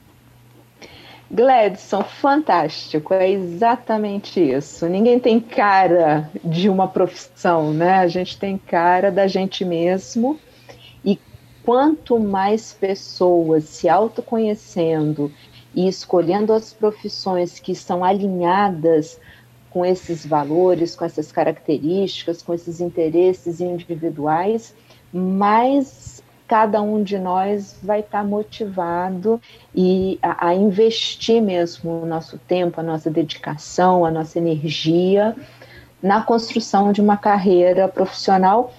Gladson, 1.34 2.04
fantástico, 2.04 3.14
é 3.14 3.32
exatamente 3.32 4.42
isso. 4.42 4.86
Ninguém 4.88 5.18
tem 5.18 5.40
cara 5.40 6.30
de 6.44 6.68
uma 6.68 6.90
profissão, 6.90 7.74
né? 7.74 8.00
A 8.00 8.08
gente 8.08 8.38
tem 8.38 8.58
cara 8.58 9.10
da 9.10 9.28
gente 9.28 9.64
mesmo. 9.64 10.38
E 11.06 11.18
quanto 11.64 12.20
mais 12.20 12.74
pessoas 12.74 13.64
se 13.64 13.88
autoconhecendo 13.88 15.32
e 15.74 15.88
escolhendo 15.88 16.52
as 16.52 16.74
profissões 16.74 17.60
que 17.60 17.72
estão 17.72 18.04
alinhadas 18.04 19.18
com 19.70 19.86
esses 19.86 20.26
valores, 20.26 20.98
com 20.98 21.06
essas 21.06 21.32
características, 21.32 22.42
com 22.42 22.54
esses 22.54 22.82
interesses 22.82 23.62
individuais, 23.62 24.76
mais 25.14 26.21
cada 26.52 26.82
um 26.82 27.02
de 27.02 27.18
nós 27.18 27.80
vai 27.82 28.02
estar 28.02 28.26
motivado 28.26 29.42
e 29.74 30.20
a, 30.22 30.50
a 30.50 30.54
investir 30.54 31.42
mesmo 31.42 32.02
o 32.02 32.06
nosso 32.06 32.38
tempo, 32.38 32.82
a 32.82 32.84
nossa 32.84 33.10
dedicação, 33.10 34.04
a 34.04 34.12
nossa 34.12 34.38
energia 34.38 35.34
na 36.04 36.22
construção 36.22 36.92
de 36.92 37.00
uma 37.00 37.16
carreira 37.16 37.88
profissional 37.88 38.74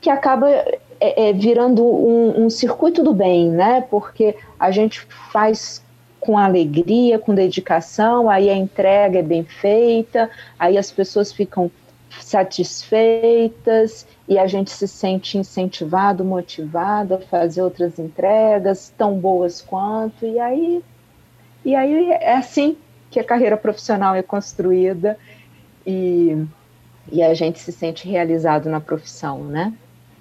que 0.00 0.08
acaba 0.08 0.48
é, 0.48 0.76
é, 1.00 1.32
virando 1.32 1.84
um, 1.84 2.44
um, 2.44 2.48
circuito 2.48 3.02
do 3.02 3.12
bem, 3.12 3.50
né? 3.50 3.80
Porque 3.90 4.36
a 4.56 4.70
gente 4.70 5.00
faz 5.32 5.82
com 6.20 6.38
alegria, 6.38 7.18
com 7.18 7.34
dedicação, 7.34 8.30
aí 8.30 8.48
a 8.48 8.54
entrega 8.54 9.18
é 9.18 9.22
bem 9.22 9.42
feita, 9.42 10.30
aí 10.56 10.78
as 10.78 10.92
pessoas 10.92 11.32
ficam 11.32 11.72
satisfeitas 12.20 14.06
e 14.28 14.38
a 14.38 14.46
gente 14.46 14.70
se 14.70 14.88
sente 14.88 15.38
incentivado, 15.38 16.24
motivado 16.24 17.14
a 17.14 17.18
fazer 17.18 17.62
outras 17.62 17.98
entregas 17.98 18.92
tão 18.96 19.18
boas 19.18 19.60
quanto 19.60 20.24
e 20.24 20.38
aí 20.38 20.82
e 21.64 21.74
aí 21.74 22.10
é 22.12 22.36
assim 22.36 22.76
que 23.10 23.18
a 23.18 23.24
carreira 23.24 23.56
profissional 23.56 24.14
é 24.14 24.22
construída 24.22 25.18
e, 25.86 26.46
e 27.10 27.22
a 27.22 27.34
gente 27.34 27.58
se 27.58 27.72
sente 27.72 28.08
realizado 28.08 28.68
na 28.68 28.80
profissão, 28.80 29.44
né? 29.44 29.72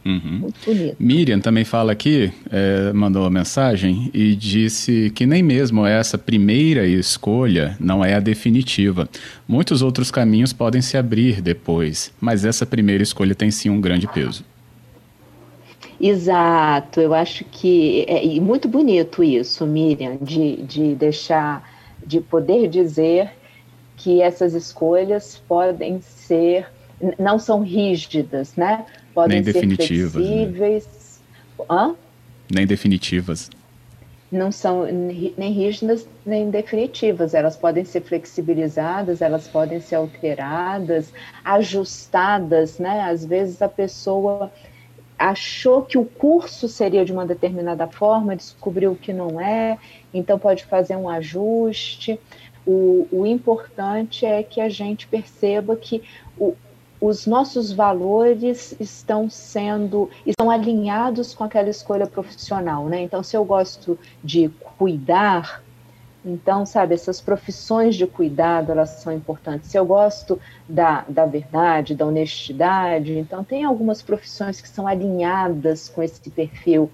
Uhum. 0.05 0.39
Muito 0.41 0.59
bonito. 0.63 0.95
Miriam 0.99 1.39
também 1.39 1.65
fala 1.65 1.91
aqui, 1.91 2.31
é, 2.51 2.93
mandou 2.93 3.23
uma 3.23 3.29
mensagem 3.29 4.11
e 4.13 4.35
disse 4.35 5.09
que 5.15 5.25
nem 5.25 5.41
mesmo 5.41 5.83
essa 5.83 6.15
primeira 6.15 6.85
escolha 6.85 7.75
não 7.79 8.05
é 8.05 8.13
a 8.13 8.19
definitiva. 8.19 9.09
Muitos 9.47 9.81
outros 9.81 10.11
caminhos 10.11 10.53
podem 10.53 10.79
se 10.79 10.95
abrir 10.95 11.41
depois, 11.41 12.13
mas 12.21 12.45
essa 12.45 12.67
primeira 12.67 13.01
escolha 13.01 13.33
tem 13.33 13.49
sim 13.49 13.71
um 13.71 13.81
grande 13.81 14.07
peso. 14.07 14.45
Exato, 15.99 16.99
eu 16.99 17.13
acho 17.13 17.43
que 17.45 18.05
é 18.07 18.39
muito 18.39 18.67
bonito 18.67 19.23
isso, 19.23 19.65
Miriam, 19.65 20.17
de, 20.21 20.57
de 20.57 20.93
deixar, 20.93 21.67
de 22.05 22.19
poder 22.21 22.67
dizer 22.67 23.31
que 23.97 24.21
essas 24.21 24.53
escolhas 24.53 25.41
podem 25.47 25.99
ser, 26.01 26.67
não 27.17 27.39
são 27.39 27.63
rígidas, 27.63 28.55
né? 28.55 28.85
Podem 29.15 29.37
nem 29.37 29.43
ser 29.45 29.53
definitivas, 29.53 30.13
né? 30.15 30.21
flexíveis. 30.21 31.21
Né? 31.57 31.65
Hã? 31.69 31.95
Nem 32.53 32.67
definitivas. 32.67 33.49
Não 34.31 34.51
são 34.51 34.85
nem 34.85 35.51
rígidas 35.53 36.07
nem 36.25 36.49
definitivas, 36.49 37.33
elas 37.33 37.55
podem 37.55 37.85
ser 37.85 38.01
flexibilizadas, 38.01 39.21
elas 39.21 39.47
podem 39.47 39.79
ser 39.79 39.95
alteradas, 39.95 41.13
ajustadas, 41.43 42.77
né? 42.77 43.01
Às 43.01 43.23
vezes 43.23 43.61
a 43.61 43.69
pessoa 43.69 44.51
achou 45.17 45.83
que 45.83 45.97
o 45.97 46.03
curso 46.03 46.67
seria 46.67 47.05
de 47.05 47.13
uma 47.13 47.25
determinada 47.25 47.87
forma, 47.87 48.35
descobriu 48.35 48.95
que 48.95 49.13
não 49.13 49.39
é, 49.39 49.77
então 50.13 50.37
pode 50.37 50.65
fazer 50.65 50.97
um 50.97 51.07
ajuste. 51.07 52.19
O, 52.65 53.07
o 53.11 53.25
importante 53.25 54.25
é 54.25 54.43
que 54.43 54.59
a 54.59 54.67
gente 54.67 55.07
perceba 55.07 55.75
que 55.77 56.03
o, 56.37 56.55
os 56.99 57.27
nossos 57.27 57.71
valores 57.71 58.75
estão 58.79 59.29
sendo 59.29 60.09
estão 60.25 60.49
alinhados 60.49 61.33
com 61.33 61.43
aquela 61.43 61.69
escolha 61.69 62.07
profissional, 62.07 62.85
né? 62.87 63.01
Então, 63.01 63.21
se 63.21 63.35
eu 63.35 63.43
gosto 63.43 63.99
de 64.23 64.49
cuidar, 64.77 65.61
então, 66.25 66.65
sabe, 66.65 66.95
essas 66.95 67.21
profissões 67.21 67.95
de 67.95 68.07
cuidado, 68.07 68.71
elas 68.71 68.89
são 68.89 69.13
importantes. 69.13 69.69
Se 69.69 69.77
eu 69.77 69.85
gosto 69.85 70.41
da, 70.67 71.05
da 71.07 71.25
verdade, 71.25 71.93
da 71.93 72.05
honestidade, 72.05 73.13
então 73.19 73.43
tem 73.43 73.63
algumas 73.63 74.01
profissões 74.01 74.59
que 74.59 74.67
são 74.67 74.87
alinhadas 74.87 75.87
com 75.87 76.01
esse 76.01 76.29
perfil. 76.31 76.89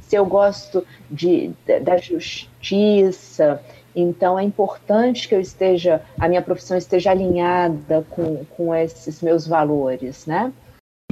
Se 0.00 0.14
eu 0.14 0.24
gosto 0.24 0.86
de, 1.10 1.50
da 1.82 1.96
justiça, 1.96 3.60
então 3.96 4.38
é 4.38 4.42
importante 4.42 5.26
que 5.26 5.34
eu 5.34 5.40
esteja, 5.40 6.02
a 6.20 6.28
minha 6.28 6.42
profissão 6.42 6.76
esteja 6.76 7.10
alinhada 7.10 8.06
com, 8.10 8.44
com 8.56 8.74
esses 8.74 9.22
meus 9.22 9.46
valores, 9.46 10.26
né? 10.26 10.52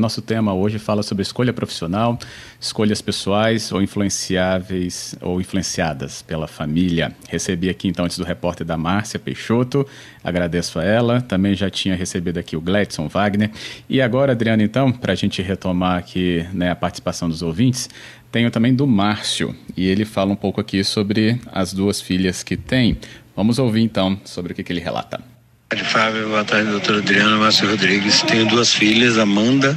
Nosso 0.00 0.20
tema 0.20 0.52
hoje 0.52 0.76
fala 0.80 1.04
sobre 1.04 1.22
escolha 1.22 1.52
profissional, 1.52 2.18
escolhas 2.60 3.00
pessoais 3.00 3.70
ou 3.70 3.80
influenciáveis 3.80 5.14
ou 5.20 5.40
influenciadas 5.40 6.20
pela 6.20 6.48
família. 6.48 7.14
Recebi 7.28 7.70
aqui 7.70 7.86
então 7.86 8.04
antes 8.04 8.18
do 8.18 8.24
repórter 8.24 8.66
da 8.66 8.76
Márcia 8.76 9.20
Peixoto, 9.20 9.86
agradeço 10.24 10.80
a 10.80 10.84
ela. 10.84 11.20
Também 11.20 11.54
já 11.54 11.70
tinha 11.70 11.94
recebido 11.94 12.38
aqui 12.38 12.56
o 12.56 12.60
Gladson 12.60 13.06
Wagner. 13.06 13.52
E 13.88 14.02
agora, 14.02 14.32
Adriana, 14.32 14.64
então, 14.64 14.90
para 14.90 15.12
a 15.12 15.16
gente 15.16 15.40
retomar 15.40 15.96
aqui 15.96 16.44
né, 16.52 16.72
a 16.72 16.76
participação 16.76 17.28
dos 17.28 17.40
ouvintes, 17.40 17.88
tenho 18.32 18.50
também 18.50 18.74
do 18.74 18.88
Márcio, 18.88 19.54
e 19.76 19.86
ele 19.86 20.04
fala 20.04 20.32
um 20.32 20.36
pouco 20.36 20.60
aqui 20.60 20.82
sobre 20.82 21.40
as 21.52 21.72
duas 21.72 22.00
filhas 22.00 22.42
que 22.42 22.56
tem. 22.56 22.98
Vamos 23.36 23.60
ouvir 23.60 23.82
então 23.82 24.20
sobre 24.24 24.54
o 24.54 24.56
que, 24.56 24.64
que 24.64 24.72
ele 24.72 24.80
relata. 24.80 25.33
Boa 25.74 25.82
tarde, 25.82 25.84
Fábio. 25.84 26.28
Boa 26.28 26.44
tarde, 26.44 26.70
doutora 26.70 26.98
Adriana 26.98 27.36
Márcio 27.36 27.68
Rodrigues. 27.68 28.22
Tenho 28.22 28.46
duas 28.46 28.72
filhas, 28.72 29.18
Amanda, 29.18 29.76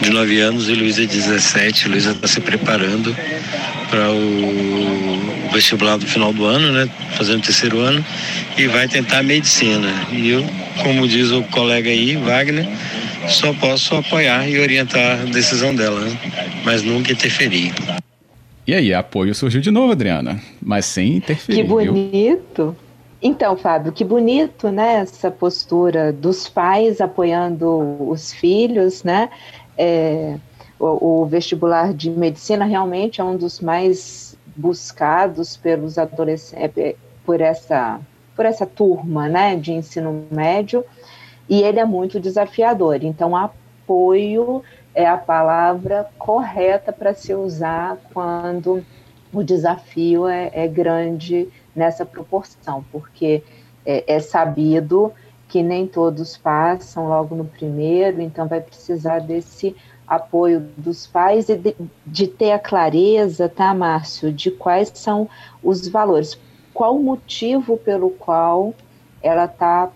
de 0.00 0.08
9 0.08 0.40
anos, 0.40 0.66
e 0.70 0.74
Luísa, 0.74 1.02
de 1.02 1.08
17. 1.08 1.90
Luísa 1.90 2.12
está 2.12 2.26
se 2.26 2.40
preparando 2.40 3.14
para 3.90 4.10
o 4.12 5.50
vestibular 5.52 5.98
do 5.98 6.06
final 6.06 6.32
do 6.32 6.46
ano, 6.46 6.72
né? 6.72 6.88
Fazendo 7.18 7.40
o 7.40 7.42
terceiro 7.42 7.80
ano, 7.80 8.02
e 8.56 8.66
vai 8.66 8.88
tentar 8.88 9.22
medicina. 9.22 9.92
E 10.10 10.30
eu, 10.30 10.46
como 10.82 11.06
diz 11.06 11.30
o 11.30 11.42
colega 11.42 11.90
aí, 11.90 12.16
Wagner, 12.16 12.66
só 13.28 13.52
posso 13.52 13.94
apoiar 13.94 14.48
e 14.48 14.58
orientar 14.58 15.20
a 15.20 15.24
decisão 15.24 15.74
dela, 15.74 16.00
né? 16.00 16.18
mas 16.64 16.82
nunca 16.82 17.12
interferir. 17.12 17.74
E 18.66 18.74
aí, 18.74 18.94
apoio 18.94 19.34
surgiu 19.34 19.60
de 19.60 19.70
novo, 19.70 19.92
Adriana, 19.92 20.40
mas 20.62 20.86
sem 20.86 21.16
interferir. 21.16 21.60
Que 21.60 21.68
bonito! 21.68 22.74
Viu? 22.78 22.85
Então, 23.20 23.56
Fábio, 23.56 23.92
que 23.92 24.04
bonito, 24.04 24.70
né, 24.70 24.96
essa 24.96 25.30
postura 25.30 26.12
dos 26.12 26.48
pais 26.48 27.00
apoiando 27.00 28.08
os 28.08 28.32
filhos, 28.32 29.02
né? 29.02 29.30
É, 29.76 30.36
o, 30.78 31.22
o, 31.22 31.26
vestibular 31.26 31.94
de 31.94 32.10
medicina 32.10 32.64
realmente 32.64 33.20
é 33.20 33.24
um 33.24 33.36
dos 33.36 33.60
mais 33.60 34.36
buscados 34.54 35.56
pelos 35.56 35.98
adolescentes, 35.98 36.72
é, 36.76 36.94
por 37.24 37.40
essa, 37.40 38.00
por 38.34 38.44
essa 38.44 38.66
turma, 38.66 39.28
né, 39.28 39.56
de 39.56 39.72
ensino 39.72 40.26
médio 40.30 40.84
e 41.48 41.62
ele 41.62 41.78
é 41.78 41.84
muito 41.84 42.20
desafiador. 42.20 43.02
Então, 43.02 43.36
apoio 43.36 44.62
é 44.94 45.06
a 45.06 45.16
palavra 45.16 46.08
correta 46.18 46.92
para 46.92 47.14
se 47.14 47.34
usar 47.34 47.98
quando 48.12 48.84
o 49.32 49.42
desafio 49.42 50.26
é, 50.26 50.50
é 50.52 50.66
grande 50.66 51.48
nessa 51.76 52.04
proporção, 52.04 52.84
porque 52.90 53.42
é, 53.84 54.14
é, 54.16 54.18
sabido 54.18 55.12
que 55.48 55.62
nem 55.62 55.86
todos 55.86 56.36
passam 56.36 57.08
logo 57.08 57.36
no 57.36 57.44
primeiro, 57.44 58.20
então 58.20 58.48
vai 58.48 58.60
precisar 58.60 59.20
desse 59.20 59.76
apoio 60.06 60.60
dos 60.76 61.06
pais 61.06 61.48
e 61.48 61.56
de, 61.56 61.76
de 62.04 62.26
ter 62.26 62.52
a 62.52 62.58
clareza, 62.58 63.48
tá, 63.48 63.72
Márcio, 63.74 64.32
de 64.32 64.50
quais 64.50 64.90
são 64.94 65.28
os 65.62 65.86
valores, 65.86 66.38
qual 66.72 66.96
o 66.96 67.02
motivo 67.02 67.76
pelo 67.76 68.10
qual 68.10 68.74
ela 69.22 69.44
está 69.44 69.90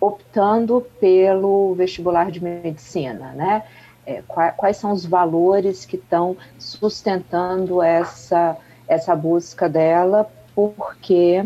optando 0.00 0.84
pelo 1.00 1.74
vestibular 1.74 2.30
de 2.30 2.42
medicina, 2.42 3.32
né? 3.32 3.62
É, 4.04 4.20
quais, 4.26 4.54
quais 4.56 4.76
são 4.76 4.90
os 4.90 5.06
valores 5.06 5.84
que 5.84 5.94
estão 5.94 6.36
sustentando 6.58 7.80
essa, 7.80 8.56
essa 8.88 9.14
busca 9.14 9.68
dela, 9.68 10.28
porque 10.54 11.44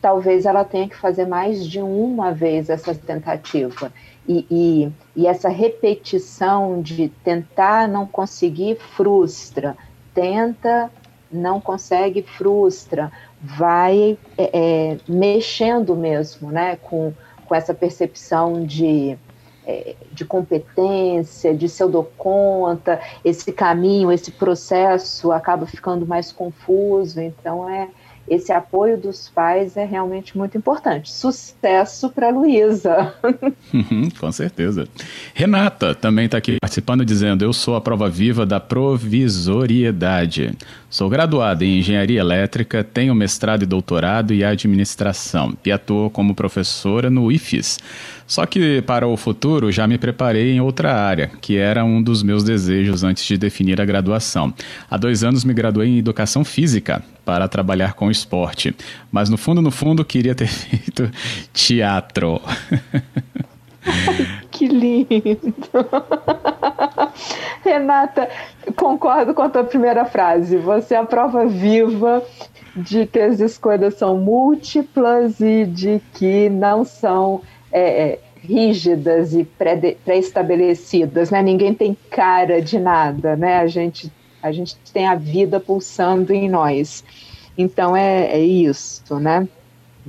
talvez 0.00 0.46
ela 0.46 0.64
tenha 0.64 0.88
que 0.88 0.96
fazer 0.96 1.26
mais 1.26 1.66
de 1.66 1.80
uma 1.80 2.32
vez 2.32 2.70
essa 2.70 2.94
tentativa. 2.94 3.92
E, 4.26 4.46
e, 4.50 4.92
e 5.16 5.26
essa 5.26 5.48
repetição 5.48 6.82
de 6.82 7.08
tentar 7.24 7.88
não 7.88 8.06
conseguir 8.06 8.76
frustra, 8.76 9.76
tenta, 10.14 10.90
não 11.30 11.60
consegue, 11.60 12.22
frustra, 12.22 13.10
vai 13.40 14.18
é, 14.36 14.50
é, 14.52 14.98
mexendo 15.08 15.94
mesmo 15.96 16.50
né, 16.50 16.76
com, 16.76 17.12
com 17.46 17.54
essa 17.54 17.72
percepção 17.72 18.64
de, 18.64 19.16
é, 19.66 19.94
de 20.12 20.24
competência, 20.24 21.54
de 21.54 21.68
se 21.68 21.82
eu 21.82 21.88
dou 21.88 22.04
conta, 22.16 23.00
esse 23.24 23.52
caminho, 23.52 24.12
esse 24.12 24.30
processo 24.30 25.32
acaba 25.32 25.66
ficando 25.66 26.06
mais 26.06 26.32
confuso, 26.32 27.20
então 27.20 27.68
é, 27.68 27.88
esse 28.30 28.52
apoio 28.52 28.98
dos 28.98 29.28
pais 29.28 29.76
é 29.76 29.84
realmente 29.84 30.36
muito 30.36 30.56
importante. 30.56 31.10
Sucesso 31.10 32.10
para 32.10 32.30
Luísa. 32.30 33.14
Uhum, 33.72 34.08
com 34.18 34.32
certeza. 34.32 34.88
Renata 35.34 35.94
também 35.94 36.24
está 36.26 36.38
aqui 36.38 36.58
participando 36.60 37.04
dizendo: 37.04 37.44
Eu 37.44 37.52
sou 37.52 37.76
a 37.76 37.80
prova 37.80 38.08
viva 38.08 38.46
da 38.46 38.58
provisoriedade. 38.58 40.56
Sou 40.90 41.08
graduada 41.10 41.64
em 41.64 41.78
engenharia 41.78 42.20
elétrica, 42.20 42.82
tenho 42.82 43.14
mestrado 43.14 43.62
e 43.62 43.66
doutorado 43.66 44.32
em 44.32 44.42
administração 44.42 45.54
e 45.64 45.70
atuo 45.70 46.08
como 46.08 46.34
professora 46.34 47.10
no 47.10 47.30
IFES. 47.30 47.78
Só 48.26 48.46
que 48.46 48.82
para 48.82 49.06
o 49.06 49.16
futuro 49.16 49.70
já 49.70 49.86
me 49.86 49.98
preparei 49.98 50.52
em 50.52 50.60
outra 50.60 50.94
área, 50.94 51.30
que 51.40 51.56
era 51.56 51.84
um 51.84 52.02
dos 52.02 52.22
meus 52.22 52.42
desejos 52.42 53.04
antes 53.04 53.24
de 53.24 53.36
definir 53.36 53.80
a 53.80 53.84
graduação. 53.84 54.52
Há 54.90 54.96
dois 54.96 55.22
anos 55.22 55.44
me 55.44 55.52
graduei 55.52 55.88
em 55.88 55.98
educação 55.98 56.44
física 56.44 57.02
para 57.28 57.46
trabalhar 57.46 57.92
com 57.92 58.10
esporte, 58.10 58.74
mas 59.12 59.28
no 59.28 59.36
fundo, 59.36 59.60
no 59.60 59.70
fundo, 59.70 60.02
queria 60.02 60.34
ter 60.34 60.48
feito 60.48 61.10
teatro. 61.52 62.40
que 64.50 64.66
lindo! 64.66 65.54
Renata, 67.62 68.30
concordo 68.74 69.34
com 69.34 69.42
a 69.42 69.50
tua 69.50 69.62
primeira 69.62 70.06
frase. 70.06 70.56
Você 70.56 70.94
é 70.94 70.96
a 70.96 71.04
prova 71.04 71.44
viva 71.44 72.24
de 72.74 73.04
que 73.04 73.18
as 73.18 73.40
escolhas 73.40 73.98
são 73.98 74.16
múltiplas 74.16 75.38
e 75.38 75.66
de 75.66 76.00
que 76.14 76.48
não 76.48 76.82
são 76.82 77.42
é, 77.70 77.80
é, 77.82 78.18
rígidas 78.40 79.34
e 79.34 79.44
pré-estabelecidas, 79.44 81.30
né? 81.30 81.42
Ninguém 81.42 81.74
tem 81.74 81.94
cara 82.10 82.62
de 82.62 82.78
nada, 82.78 83.36
né? 83.36 83.58
A 83.58 83.66
gente, 83.66 84.10
a 84.42 84.52
gente 84.52 84.76
tem 84.92 85.06
a 85.06 85.14
vida 85.14 85.58
pulsando 85.60 86.32
em 86.32 86.48
nós. 86.48 87.04
Então 87.56 87.96
é, 87.96 88.32
é 88.32 88.40
isso, 88.40 89.18
né? 89.18 89.48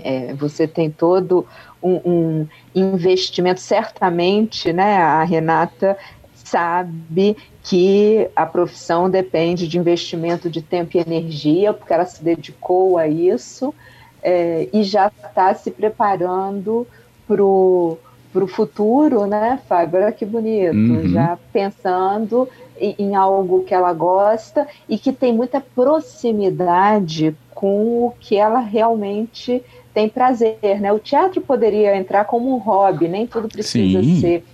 É, 0.01 0.33
você 0.33 0.67
tem 0.67 0.89
todo 0.89 1.45
um, 1.81 1.95
um, 2.05 2.47
investimento, 2.73 3.59
certamente, 3.59 4.71
né? 4.71 4.97
A 4.97 5.23
Renata 5.23 5.97
sabe 6.35 7.35
que 7.63 8.29
a 8.35 8.45
profissão 8.45 9.09
depende 9.09 9.67
de 9.67 9.77
investimento 9.77 10.49
de 10.49 10.61
tempo 10.61 10.97
e 10.97 10.99
energia, 10.99 11.73
porque 11.73 11.93
ela 11.93 12.05
se 12.05 12.23
dedicou 12.23 12.97
a 12.97 13.07
isso 13.07 13.73
é, 14.21 14.67
e 14.71 14.83
já 14.83 15.07
está 15.07 15.53
se 15.53 15.71
preparando 15.71 16.87
pro 17.27 17.97
para 18.31 18.43
o 18.43 18.47
futuro, 18.47 19.25
né, 19.25 19.59
Fábio? 19.67 19.99
Olha 19.99 20.11
que 20.11 20.25
bonito, 20.25 20.75
uhum. 20.75 21.09
já 21.09 21.37
pensando 21.51 22.47
em, 22.79 23.15
algo 23.15 23.63
que 23.63 23.73
ela 23.73 23.93
gosta 23.93 24.67
e 24.87 24.97
que 24.97 25.11
tem 25.11 25.33
muita 25.33 25.59
proximidade 25.61 27.35
com 27.53 28.05
o 28.05 28.13
que 28.19 28.35
ela 28.35 28.59
realmente 28.59 29.63
tem 29.93 30.07
prazer, 30.07 30.79
né? 30.79 30.93
O 30.93 30.99
teatro 30.99 31.41
poderia 31.41 31.95
entrar 31.95 32.25
como 32.25 32.53
um 32.53 32.57
hobby, 32.57 33.07
nem 33.07 33.27
tudo 33.27 33.47
precisa 33.47 34.01
Sim. 34.01 34.21
ser 34.21 34.45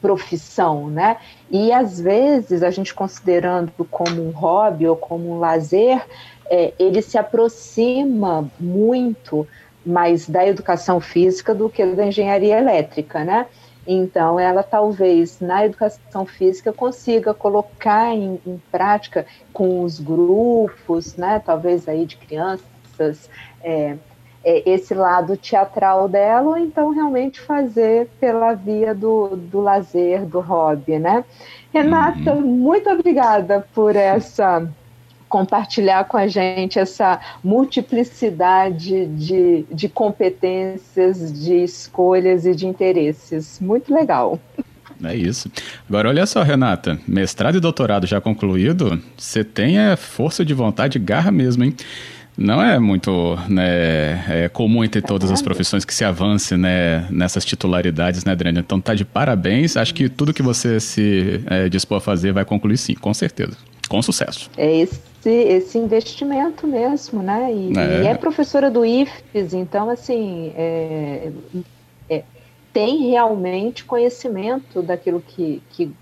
profissão, 0.00 0.88
né? 0.88 1.16
E 1.50 1.72
às 1.72 2.00
vezes 2.00 2.62
a 2.62 2.70
gente 2.70 2.94
considerando 2.94 3.72
como 3.90 4.26
um 4.26 4.30
hobby 4.30 4.86
ou 4.86 4.96
como 4.96 5.30
um 5.30 5.38
lazer, 5.38 6.04
é, 6.50 6.72
ele 6.78 7.00
se 7.02 7.16
aproxima 7.16 8.50
muito 8.58 9.46
mais 9.84 10.28
da 10.28 10.46
educação 10.46 11.00
física 11.00 11.54
do 11.54 11.68
que 11.68 11.84
da 11.84 12.06
engenharia 12.06 12.58
elétrica, 12.58 13.24
né? 13.24 13.46
Então, 13.86 14.38
ela 14.38 14.62
talvez 14.62 15.40
na 15.40 15.64
educação 15.64 16.26
física 16.26 16.72
consiga 16.72 17.32
colocar 17.32 18.14
em, 18.14 18.40
em 18.46 18.60
prática 18.70 19.26
com 19.52 19.82
os 19.82 19.98
grupos, 19.98 21.16
né? 21.16 21.40
Talvez 21.44 21.88
aí 21.88 22.04
de 22.04 22.16
crianças, 22.16 23.30
é, 23.62 23.96
é, 24.44 24.70
esse 24.70 24.94
lado 24.94 25.36
teatral 25.36 26.08
dela, 26.08 26.50
ou 26.50 26.58
então 26.58 26.90
realmente 26.90 27.40
fazer 27.40 28.08
pela 28.18 28.54
via 28.54 28.94
do, 28.94 29.36
do 29.36 29.60
lazer, 29.60 30.24
do 30.24 30.40
hobby, 30.40 30.98
né? 30.98 31.24
Renata, 31.72 32.32
uhum. 32.34 32.40
muito 32.40 32.90
obrigada 32.90 33.66
por 33.74 33.96
essa 33.96 34.68
compartilhar 35.30 36.04
com 36.04 36.16
a 36.16 36.26
gente 36.26 36.78
essa 36.78 37.20
multiplicidade 37.42 39.06
de, 39.06 39.64
de 39.72 39.88
competências, 39.88 41.32
de 41.32 41.62
escolhas 41.62 42.44
e 42.44 42.54
de 42.54 42.66
interesses. 42.66 43.58
Muito 43.60 43.94
legal. 43.94 44.38
É 45.02 45.14
isso. 45.14 45.50
Agora, 45.88 46.08
olha 46.08 46.26
só, 46.26 46.42
Renata, 46.42 46.98
mestrado 47.08 47.56
e 47.56 47.60
doutorado 47.60 48.06
já 48.06 48.20
concluído, 48.20 49.00
você 49.16 49.42
tem 49.42 49.78
a 49.78 49.96
força 49.96 50.44
de 50.44 50.52
vontade 50.52 50.98
garra 50.98 51.30
mesmo, 51.30 51.64
hein? 51.64 51.74
Não 52.36 52.62
é 52.62 52.78
muito 52.78 53.38
né, 53.48 54.24
é 54.28 54.48
comum 54.48 54.82
entre 54.82 55.02
todas 55.02 55.30
as 55.30 55.42
profissões 55.42 55.84
que 55.84 55.94
se 55.94 56.04
avance 56.04 56.56
né, 56.56 57.06
nessas 57.10 57.44
titularidades, 57.44 58.24
né, 58.24 58.32
Adriana? 58.32 58.60
Então 58.60 58.80
tá 58.80 58.94
de 58.94 59.04
parabéns. 59.04 59.76
Acho 59.76 59.94
que 59.94 60.08
tudo 60.08 60.32
que 60.32 60.42
você 60.42 60.80
se 60.80 61.42
é, 61.46 61.68
dispor 61.68 61.98
a 61.98 62.00
fazer 62.00 62.32
vai 62.32 62.44
concluir 62.44 62.78
sim, 62.78 62.94
com 62.94 63.12
certeza. 63.12 63.56
Com 63.90 64.00
sucesso. 64.00 64.48
É 64.56 64.72
esse, 64.72 65.28
esse 65.28 65.76
investimento 65.76 66.64
mesmo, 66.64 67.20
né? 67.20 67.52
E 67.52 67.76
é, 67.76 68.02
e 68.04 68.06
é 68.06 68.14
professora 68.14 68.70
do 68.70 68.86
IFES, 68.86 69.52
então, 69.52 69.90
assim, 69.90 70.52
é, 70.54 71.32
é, 72.08 72.22
tem 72.72 73.10
realmente 73.10 73.84
conhecimento 73.84 74.80
daquilo 74.80 75.20
que, 75.20 75.60
que, 75.70 75.92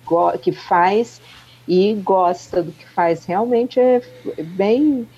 que 0.42 0.52
faz 0.52 1.18
e 1.66 1.94
gosta 1.94 2.62
do 2.62 2.72
que 2.72 2.86
faz. 2.90 3.24
Realmente 3.24 3.80
é 3.80 4.02
bem. 4.38 5.08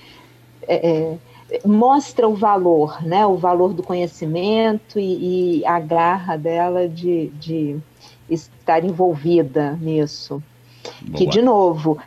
É, 0.68 1.16
é, 1.52 1.61
mostra 1.64 2.28
o 2.28 2.37
valor, 2.37 3.02
né? 3.02 3.26
O 3.26 3.37
valor 3.37 3.74
do 3.74 3.83
conhecimento 3.83 4.96
e, 4.96 5.59
e 5.59 5.66
a 5.66 5.80
garra 5.80 6.37
dela 6.37 6.88
de, 6.88 7.30
de 7.40 7.76
estar 8.28 8.85
envolvida 8.85 9.72
nisso. 9.72 10.40
Boa. 11.02 11.16
Que, 11.16 11.26
de 11.26 11.40
novo, 11.40 11.98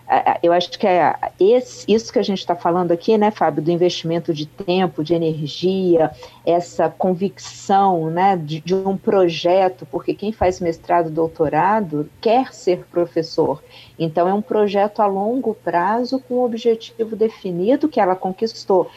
eu 0.41 0.53
acho 0.53 0.77
que 0.77 0.85
é 0.85 1.15
esse, 1.39 1.83
isso 1.91 2.13
que 2.13 2.19
a 2.19 2.23
gente 2.23 2.39
está 2.39 2.55
falando 2.55 2.91
aqui, 2.91 3.17
né, 3.17 3.31
Fábio, 3.31 3.63
do 3.63 3.71
investimento 3.71 4.33
de 4.33 4.45
tempo, 4.45 5.03
de 5.03 5.15
energia, 5.15 6.11
essa 6.45 6.89
convicção 6.89 8.11
né, 8.11 8.37
de, 8.37 8.59
de 8.59 8.75
um 8.75 8.95
projeto, 8.95 9.87
porque 9.89 10.13
quem 10.13 10.31
faz 10.31 10.59
mestrado, 10.59 11.09
doutorado, 11.09 12.09
quer 12.21 12.53
ser 12.53 12.85
professor. 12.91 13.63
Então, 13.97 14.27
é 14.27 14.33
um 14.33 14.41
projeto 14.41 15.01
a 15.01 15.07
longo 15.07 15.55
prazo, 15.55 16.19
com 16.19 16.35
um 16.35 16.43
objetivo 16.43 17.15
definido 17.15 17.89
que 17.89 17.99
ela 17.99 18.15
conquistou, 18.15 18.89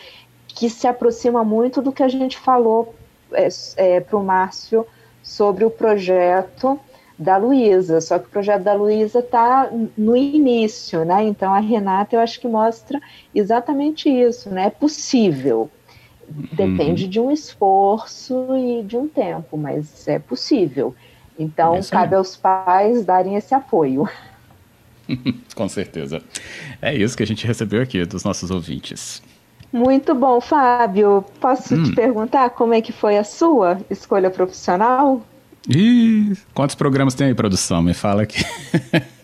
que 0.47 0.69
se 0.69 0.87
aproxima 0.87 1.43
muito 1.43 1.81
do 1.81 1.93
que 1.93 2.03
a 2.03 2.09
gente 2.09 2.37
falou 2.37 2.95
é, 3.33 3.49
é, 3.77 4.01
para 4.01 4.17
o 4.17 4.25
Márcio 4.25 4.87
sobre 5.23 5.65
o 5.65 5.71
projeto 5.71 6.79
da 7.19 7.37
Luísa, 7.37 8.01
só 8.01 8.19
que 8.19 8.27
o 8.27 8.31
projeto 8.31 8.63
da 8.63 8.75
Luísa 8.75 9.21
está 9.21 9.71
no 9.97 10.17
início, 10.17 11.05
né? 11.05 11.25
Então 11.25 11.53
a 11.53 11.61
Renata 11.61 12.15
eu 12.15 12.21
acho 12.21 12.39
que 12.39 12.47
mostra 12.47 13.01
exatamente 13.35 14.09
isso, 14.09 14.51
né? 14.51 14.67
É 14.67 14.71
possível. 14.71 15.71
Depende 16.29 17.05
uhum. 17.05 17.11
de 17.11 17.21
um 17.21 17.31
esforço 17.31 18.47
e 18.57 18.83
de 18.83 18.97
um 18.97 19.07
tempo, 19.07 19.57
mas 19.57 20.07
é 20.09 20.19
possível. 20.19 20.95
Então, 21.39 21.79
cabe 21.91 22.17
aos 22.17 22.37
pais 22.37 23.05
darem 23.05 23.37
esse 23.37 23.55
apoio. 23.55 24.09
Com 25.55 25.69
certeza. 25.69 26.21
É 26.83 26.95
isso 26.95 27.17
que 27.17 27.23
a 27.23 27.27
gente 27.27 27.47
recebeu 27.47 27.81
aqui 27.81 28.05
dos 28.05 28.25
nossos 28.25 28.51
ouvintes. 28.51 29.23
Muito 29.73 30.15
bom, 30.15 30.41
Fábio. 30.41 31.25
Posso 31.41 31.75
hum. 31.75 31.85
te 31.85 31.95
perguntar 31.95 32.51
como 32.51 32.75
é 32.75 32.81
que 32.81 32.93
foi 32.93 33.19
a 33.19 33.25
sua 33.25 33.79
escolha 33.91 34.31
profissional? 34.31 35.23
Ih, 35.69 36.33
quantos 36.55 36.75
programas 36.77 37.15
tem 37.15 37.29
aí, 37.29 37.35
produção? 37.35 37.83
Me 37.83 37.95
fala 37.95 38.23
aqui. 38.23 38.45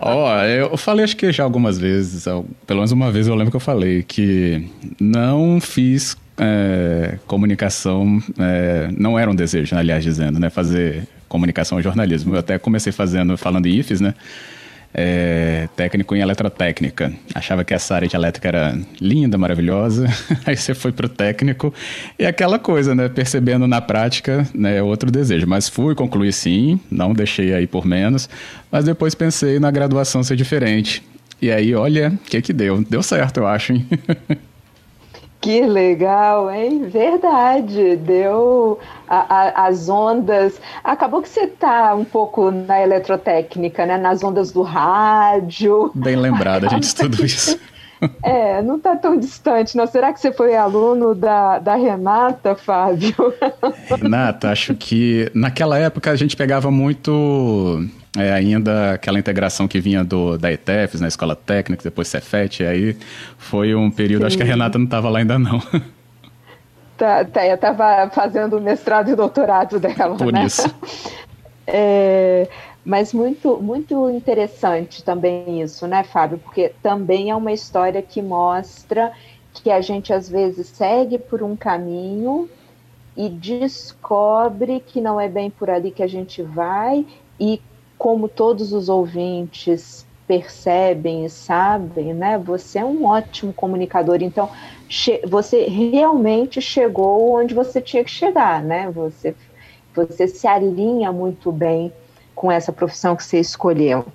Ó, 0.00 0.26
oh, 0.26 0.42
eu 0.42 0.76
falei 0.76 1.04
acho 1.04 1.16
que 1.16 1.30
já 1.30 1.44
algumas 1.44 1.78
vezes, 1.78 2.24
pelo 2.66 2.80
menos 2.80 2.90
uma 2.92 3.10
vez 3.12 3.28
eu 3.28 3.34
lembro 3.34 3.50
que 3.50 3.56
eu 3.56 3.60
falei 3.60 4.02
que 4.02 4.68
não 4.98 5.60
fiz 5.60 6.16
é, 6.36 7.18
comunicação, 7.26 8.20
é, 8.38 8.88
não 8.96 9.18
era 9.18 9.30
um 9.30 9.34
desejo, 9.34 9.76
aliás, 9.76 10.02
dizendo, 10.02 10.40
né, 10.40 10.50
fazer 10.50 11.06
comunicação 11.28 11.78
e 11.78 11.82
jornalismo. 11.82 12.34
Eu 12.34 12.40
até 12.40 12.58
comecei 12.58 12.92
fazendo, 12.92 13.36
falando 13.36 13.66
em 13.66 13.78
IFES, 13.78 14.00
né, 14.00 14.14
é, 14.92 15.68
técnico 15.76 16.14
em 16.14 16.20
eletrotécnica. 16.20 17.12
Achava 17.34 17.64
que 17.64 17.72
essa 17.72 17.94
área 17.94 18.08
de 18.08 18.16
elétrica 18.16 18.48
era 18.48 18.78
linda, 19.00 19.38
maravilhosa. 19.38 20.06
Aí 20.44 20.56
você 20.56 20.74
foi 20.74 20.92
pro 20.92 21.08
técnico 21.08 21.72
e 22.18 22.26
aquela 22.26 22.58
coisa, 22.58 22.94
né? 22.94 23.08
Percebendo 23.08 23.66
na 23.66 23.80
prática, 23.80 24.46
né? 24.54 24.78
É 24.78 24.82
outro 24.82 25.10
desejo. 25.10 25.46
Mas 25.46 25.68
fui, 25.68 25.94
concluí 25.94 26.32
sim, 26.32 26.80
não 26.90 27.12
deixei 27.12 27.54
aí 27.54 27.66
por 27.66 27.86
menos. 27.86 28.28
Mas 28.70 28.84
depois 28.84 29.14
pensei 29.14 29.58
na 29.58 29.70
graduação 29.70 30.22
ser 30.22 30.36
diferente. 30.36 31.02
E 31.40 31.50
aí, 31.50 31.74
olha, 31.74 32.12
o 32.14 32.18
que 32.28 32.42
que 32.42 32.52
deu? 32.52 32.84
Deu 32.88 33.02
certo, 33.02 33.38
eu 33.38 33.46
acho, 33.46 33.72
hein? 33.72 33.86
Que 35.40 35.62
legal, 35.62 36.50
hein? 36.50 36.82
Verdade, 36.86 37.96
deu 37.96 38.78
a, 39.08 39.62
a, 39.62 39.66
as 39.66 39.88
ondas. 39.88 40.60
Acabou 40.84 41.22
que 41.22 41.28
você 41.30 41.44
está 41.44 41.94
um 41.94 42.04
pouco 42.04 42.50
na 42.50 42.82
eletrotécnica, 42.82 43.86
né? 43.86 43.96
Nas 43.96 44.22
ondas 44.22 44.52
do 44.52 44.60
rádio. 44.60 45.90
Bem 45.94 46.16
lembrada, 46.16 46.66
a 46.66 46.70
gente, 46.70 46.94
tudo 46.94 47.24
isso. 47.24 47.58
É, 48.22 48.62
não 48.62 48.76
está 48.76 48.96
tão 48.96 49.18
distante, 49.18 49.76
não. 49.76 49.86
Será 49.86 50.12
que 50.12 50.20
você 50.20 50.32
foi 50.32 50.56
aluno 50.56 51.14
da, 51.14 51.58
da 51.58 51.74
Renata, 51.74 52.54
Fábio? 52.54 53.14
Renata, 54.00 54.50
acho 54.50 54.74
que 54.74 55.30
naquela 55.34 55.78
época 55.78 56.10
a 56.10 56.16
gente 56.16 56.36
pegava 56.36 56.70
muito 56.70 57.84
é, 58.16 58.32
ainda 58.32 58.92
aquela 58.92 59.18
integração 59.18 59.68
que 59.68 59.80
vinha 59.80 60.02
do, 60.02 60.36
da 60.36 60.50
ETEFs, 60.50 61.00
na 61.00 61.08
Escola 61.08 61.36
Técnica, 61.36 61.82
depois 61.82 62.08
Cefet, 62.08 62.64
aí 62.64 62.96
foi 63.38 63.74
um 63.74 63.90
período, 63.90 64.22
Sim. 64.22 64.26
acho 64.26 64.36
que 64.36 64.42
a 64.42 64.46
Renata 64.46 64.78
não 64.78 64.84
estava 64.84 65.08
lá 65.08 65.18
ainda 65.18 65.38
não. 65.38 65.60
Tá, 66.96 67.24
tá, 67.24 67.46
eu 67.46 67.54
estava 67.54 68.10
fazendo 68.10 68.58
o 68.58 68.60
mestrado 68.60 69.10
e 69.10 69.14
doutorado 69.14 69.80
dela, 69.80 70.18
Por 70.18 70.32
né? 70.32 70.44
isso. 70.44 70.68
É, 71.72 72.48
mas 72.84 73.14
muito, 73.14 73.58
muito 73.62 74.10
interessante 74.10 75.04
também 75.04 75.62
isso, 75.62 75.86
né, 75.86 76.02
Fábio? 76.02 76.38
Porque 76.38 76.72
também 76.82 77.30
é 77.30 77.36
uma 77.36 77.52
história 77.52 78.02
que 78.02 78.20
mostra 78.20 79.12
que 79.54 79.70
a 79.70 79.80
gente 79.80 80.12
às 80.12 80.28
vezes 80.28 80.66
segue 80.66 81.16
por 81.16 81.42
um 81.42 81.54
caminho 81.54 82.50
e 83.16 83.28
descobre 83.28 84.80
que 84.80 85.00
não 85.00 85.20
é 85.20 85.28
bem 85.28 85.48
por 85.48 85.70
ali 85.70 85.90
que 85.90 86.02
a 86.02 86.08
gente 86.08 86.42
vai 86.42 87.06
e 87.38 87.60
como 88.00 88.30
todos 88.30 88.72
os 88.72 88.88
ouvintes 88.88 90.06
percebem 90.26 91.26
e 91.26 91.28
sabem, 91.28 92.14
né? 92.14 92.38
Você 92.38 92.78
é 92.78 92.84
um 92.84 93.04
ótimo 93.04 93.52
comunicador, 93.52 94.22
então 94.22 94.48
você 95.28 95.66
realmente 95.66 96.62
chegou 96.62 97.34
onde 97.34 97.52
você 97.52 97.78
tinha 97.78 98.02
que 98.02 98.10
chegar, 98.10 98.62
né? 98.62 98.90
Você 98.90 99.34
você 99.94 100.26
se 100.26 100.46
alinha 100.46 101.12
muito 101.12 101.52
bem 101.52 101.92
com 102.34 102.50
essa 102.50 102.72
profissão 102.72 103.14
que 103.14 103.22
você 103.22 103.38
escolheu. 103.38 104.06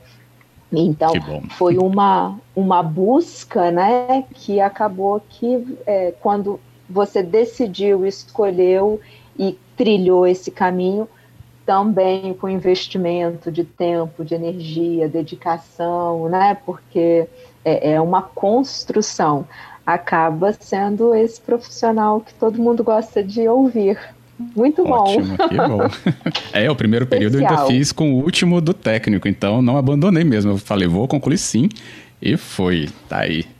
Então, 0.72 1.14
foi 1.52 1.78
uma, 1.78 2.40
uma 2.56 2.82
busca, 2.82 3.70
né, 3.70 4.24
que 4.34 4.60
acabou 4.60 5.22
que 5.30 5.78
é, 5.86 6.12
quando 6.22 6.60
você 6.90 7.22
decidiu, 7.22 8.04
escolheu 8.04 9.00
e 9.38 9.56
trilhou 9.78 10.26
esse 10.26 10.50
caminho, 10.50 11.08
também 11.66 12.34
com 12.34 12.48
investimento 12.48 13.52
de 13.52 13.64
tempo, 13.64 14.24
de 14.24 14.36
energia, 14.36 15.10
dedicação, 15.10 16.30
né, 16.30 16.58
porque 16.66 17.28
é, 17.64 17.94
é 17.94 18.02
uma 18.02 18.22
construção, 18.22 19.48
acaba 19.86 20.54
sendo 20.54 21.14
esse 21.16 21.42
profissional 21.42 22.22
que 22.22 22.34
todo 22.34 22.62
mundo 22.62 22.84
gosta 22.84 23.24
de 23.24 23.48
ouvir. 23.48 23.98
Muito 24.56 24.86
Ótimo, 24.86 25.36
bom. 25.38 25.48
que 25.48 25.56
bom. 25.58 25.90
É, 26.54 26.70
o 26.70 26.76
primeiro 26.76 27.08
período 27.08 27.36
Especial. 27.36 27.54
eu 27.54 27.60
ainda 27.68 27.74
fiz 27.74 27.92
com 27.92 28.14
o 28.14 28.24
último 28.24 28.60
do 28.60 28.74
técnico, 28.74 29.28
então 29.28 29.62
não 29.62 29.78
abandonei 29.78 30.24
mesmo. 30.24 30.52
Eu 30.52 30.58
falei, 30.58 30.88
vou 30.88 31.08
concluir 31.08 31.38
sim, 31.38 31.70
e 32.22 32.36
foi, 32.38 32.90
tá 33.08 33.20
aí. 33.20 33.55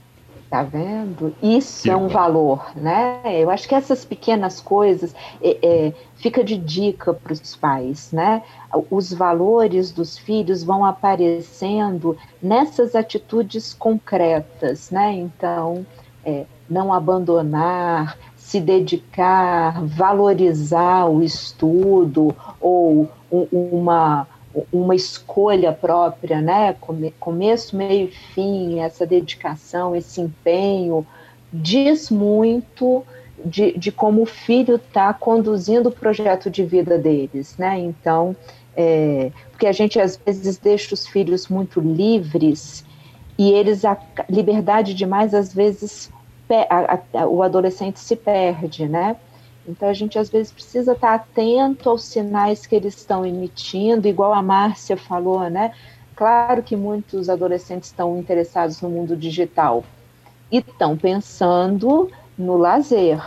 Tá 0.56 0.64
vendo? 0.64 1.36
Isso 1.44 1.92
é 1.92 1.98
um 1.98 2.08
valor, 2.08 2.72
né? 2.78 3.20
Eu 3.26 3.50
acho 3.50 3.68
que 3.68 3.76
essas 3.76 4.06
pequenas 4.06 4.62
coisas 4.62 5.14
é, 5.42 5.58
é, 5.62 5.94
fica 6.16 6.42
de 6.46 6.56
dica 6.58 7.14
para 7.14 7.34
os 7.34 7.58
pais, 7.58 8.14
né? 8.14 8.42
Os 8.90 9.12
valores 9.12 9.92
dos 9.92 10.18
filhos 10.18 10.64
vão 10.64 10.86
aparecendo 10.86 12.18
nessas 12.42 12.96
atitudes 12.96 13.74
concretas, 13.74 14.92
né? 14.92 15.12
Então, 15.12 15.86
é, 16.24 16.46
não 16.70 16.94
abandonar, 16.94 18.18
se 18.38 18.62
dedicar, 18.62 19.84
valorizar 19.84 21.04
o 21.08 21.22
estudo 21.22 22.34
ou 22.62 23.10
uma, 23.30 24.26
uma 24.72 24.96
escolha 24.96 25.72
própria, 25.72 26.42
né? 26.42 26.76
Começo, 27.20 27.76
meio 27.76 28.08
e 28.08 28.12
fim, 28.34 28.80
essa 28.80 29.06
dedicação, 29.06 29.96
esse 29.96 30.22
empenho, 30.22 31.06
diz 31.52 32.10
muito 32.10 33.04
de, 33.44 33.78
de 33.78 33.92
como 33.92 34.24
o 34.24 34.26
filho 34.26 34.76
está 34.76 35.14
conduzindo 35.14 35.90
o 35.90 35.92
projeto 35.92 36.50
de 36.50 36.64
vida 36.64 36.98
deles, 36.98 37.56
né? 37.58 37.80
Então, 37.80 38.36
é, 38.76 39.32
porque 39.52 39.68
a 39.68 39.72
gente 39.72 40.00
às 40.00 40.18
vezes 40.18 40.58
deixa 40.58 40.94
os 40.94 41.08
filhos 41.08 41.48
muito 41.48 41.80
livres 41.80 42.86
e 43.38 43.52
eles 43.52 43.84
a 43.86 43.98
liberdade 44.30 44.94
demais 44.94 45.34
às 45.34 45.54
vezes 45.54 46.12
a, 46.70 47.00
a, 47.14 47.28
o 47.28 47.42
adolescente 47.42 48.00
se 48.00 48.16
perde, 48.16 48.88
né? 48.88 49.16
Então 49.68 49.90
a 49.90 49.94
gente 49.94 50.20
às 50.20 50.30
vezes 50.30 50.52
precisa 50.52 50.94
estar 50.94 51.16
atento 51.16 51.90
aos 51.90 52.04
sinais 52.04 52.66
que 52.66 52.76
eles 52.76 52.96
estão 52.96 53.26
emitindo, 53.26 54.08
igual 54.08 54.34
a 54.34 54.42
Márcia 54.42 54.96
falou, 54.96 55.50
né? 55.50 55.74
Claro 56.16 56.64
que 56.64 56.76
muitos 56.76 57.30
adolescentes 57.30 57.90
estão 57.90 58.18
interessados 58.18 58.82
no 58.82 58.90
mundo 58.90 59.18
digital 59.18 59.84
e 60.52 60.60
estão 60.60 60.96
pensando 60.96 62.10
no 62.38 62.58
lazer. 62.58 63.20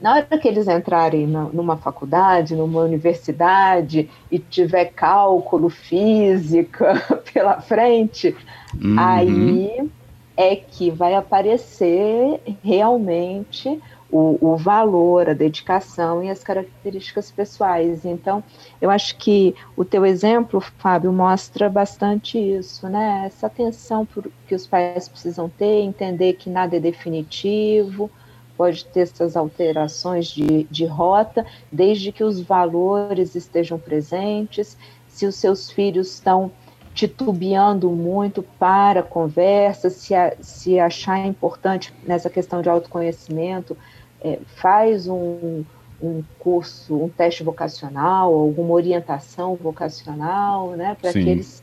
Na 0.00 0.16
hora 0.16 0.38
que 0.38 0.48
eles 0.48 0.68
entrarem 0.68 1.26
na, 1.26 1.44
numa 1.44 1.76
faculdade, 1.76 2.54
numa 2.54 2.80
universidade 2.80 4.10
e 4.30 4.38
tiver 4.38 4.86
cálculo, 4.86 5.68
física 5.68 6.94
pela 7.32 7.60
frente, 7.60 8.36
uhum. 8.74 8.96
aí 8.98 9.90
é 10.36 10.56
que 10.56 10.90
vai 10.90 11.14
aparecer 11.14 12.40
realmente 12.62 13.80
o, 14.14 14.52
o, 14.52 14.56
valor, 14.56 15.28
a 15.28 15.32
dedicação 15.32 16.22
e 16.22 16.30
as 16.30 16.44
características 16.44 17.32
pessoais. 17.32 18.04
Então, 18.04 18.44
eu 18.80 18.88
acho 18.88 19.16
que 19.16 19.56
o 19.76 19.84
teu 19.84 20.06
exemplo, 20.06 20.60
Fábio, 20.60 21.12
mostra 21.12 21.68
bastante 21.68 22.38
isso, 22.38 22.88
né? 22.88 23.24
Essa 23.26 23.48
atenção 23.48 24.06
por, 24.06 24.30
que 24.46 24.54
os 24.54 24.68
pais 24.68 25.08
precisam 25.08 25.48
ter, 25.48 25.80
entender 25.80 26.34
que 26.34 26.48
nada 26.48 26.76
é 26.76 26.80
definitivo, 26.80 28.08
pode 28.56 28.84
ter 28.84 29.00
essas 29.00 29.36
alterações 29.36 30.28
de, 30.28 30.62
de 30.70 30.86
rota, 30.86 31.44
desde 31.72 32.12
que 32.12 32.22
os 32.22 32.40
valores 32.40 33.34
estejam 33.34 33.80
presentes, 33.80 34.78
se 35.08 35.26
os 35.26 35.34
seus 35.34 35.72
filhos 35.72 36.12
estão 36.12 36.52
titubeando 36.94 37.90
muito 37.90 38.44
para 38.60 39.02
conversa, 39.02 39.90
se, 39.90 40.14
a, 40.14 40.36
se 40.40 40.78
achar 40.78 41.18
importante 41.26 41.92
nessa 42.06 42.30
questão 42.30 42.62
de 42.62 42.68
autoconhecimento, 42.68 43.76
é, 44.24 44.38
faz 44.56 45.06
um, 45.06 45.62
um 46.02 46.22
curso, 46.38 46.96
um 46.96 47.08
teste 47.08 47.44
vocacional, 47.44 48.32
alguma 48.32 48.72
orientação 48.72 49.54
vocacional, 49.54 50.70
né, 50.70 50.96
para 51.00 51.12
que 51.12 51.18
eles 51.18 51.62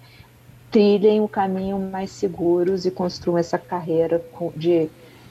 trilhem 0.69 1.19
o 1.19 1.27
caminho 1.27 1.77
mais 1.79 2.11
seguros 2.11 2.85
e 2.85 2.91
construam 2.91 3.37
essa 3.37 3.57
carreira 3.57 4.23
de 4.55 4.87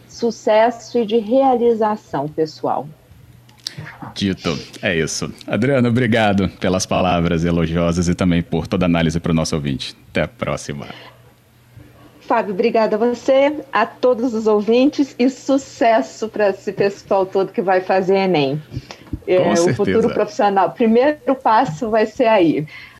sucesso 0.07 0.99
e 0.99 1.07
de 1.07 1.19
realização 1.19 2.29
pessoal. 2.29 2.87
Dito, 4.15 4.59
é 4.83 4.99
isso. 4.99 5.33
Adriano, 5.47 5.89
obrigado 5.89 6.49
pelas 6.61 6.85
palavras 6.85 7.45
elogiosas 7.45 8.09
e 8.09 8.15
também 8.15 8.43
por 8.43 8.67
toda 8.67 8.85
a 8.85 8.89
análise 8.89 9.19
para 9.21 9.31
o 9.31 9.35
nosso 9.35 9.55
ouvinte. 9.55 9.97
Até 10.11 10.23
a 10.23 10.29
próxima. 10.29 10.89
Fábio, 12.31 12.55
obrigada 12.55 12.95
a 12.95 12.99
você, 13.01 13.57
a 13.73 13.85
todos 13.85 14.35
os 14.35 14.47
ouvintes 14.47 15.17
e 15.19 15.29
sucesso 15.29 16.29
para 16.29 16.51
esse 16.51 16.73
pessoal 16.73 17.27
todo 17.27 17.51
que 17.51 17.61
vai 17.61 17.81
fazer 17.81 18.19
Enem. 18.19 18.63
É, 19.27 19.53
o 19.53 19.75
futuro 19.75 20.09
profissional. 20.15 20.71
Primeiro 20.71 21.35
passo 21.35 21.91
vai 21.91 22.07
ser 22.07 22.27
aí. 22.27 22.69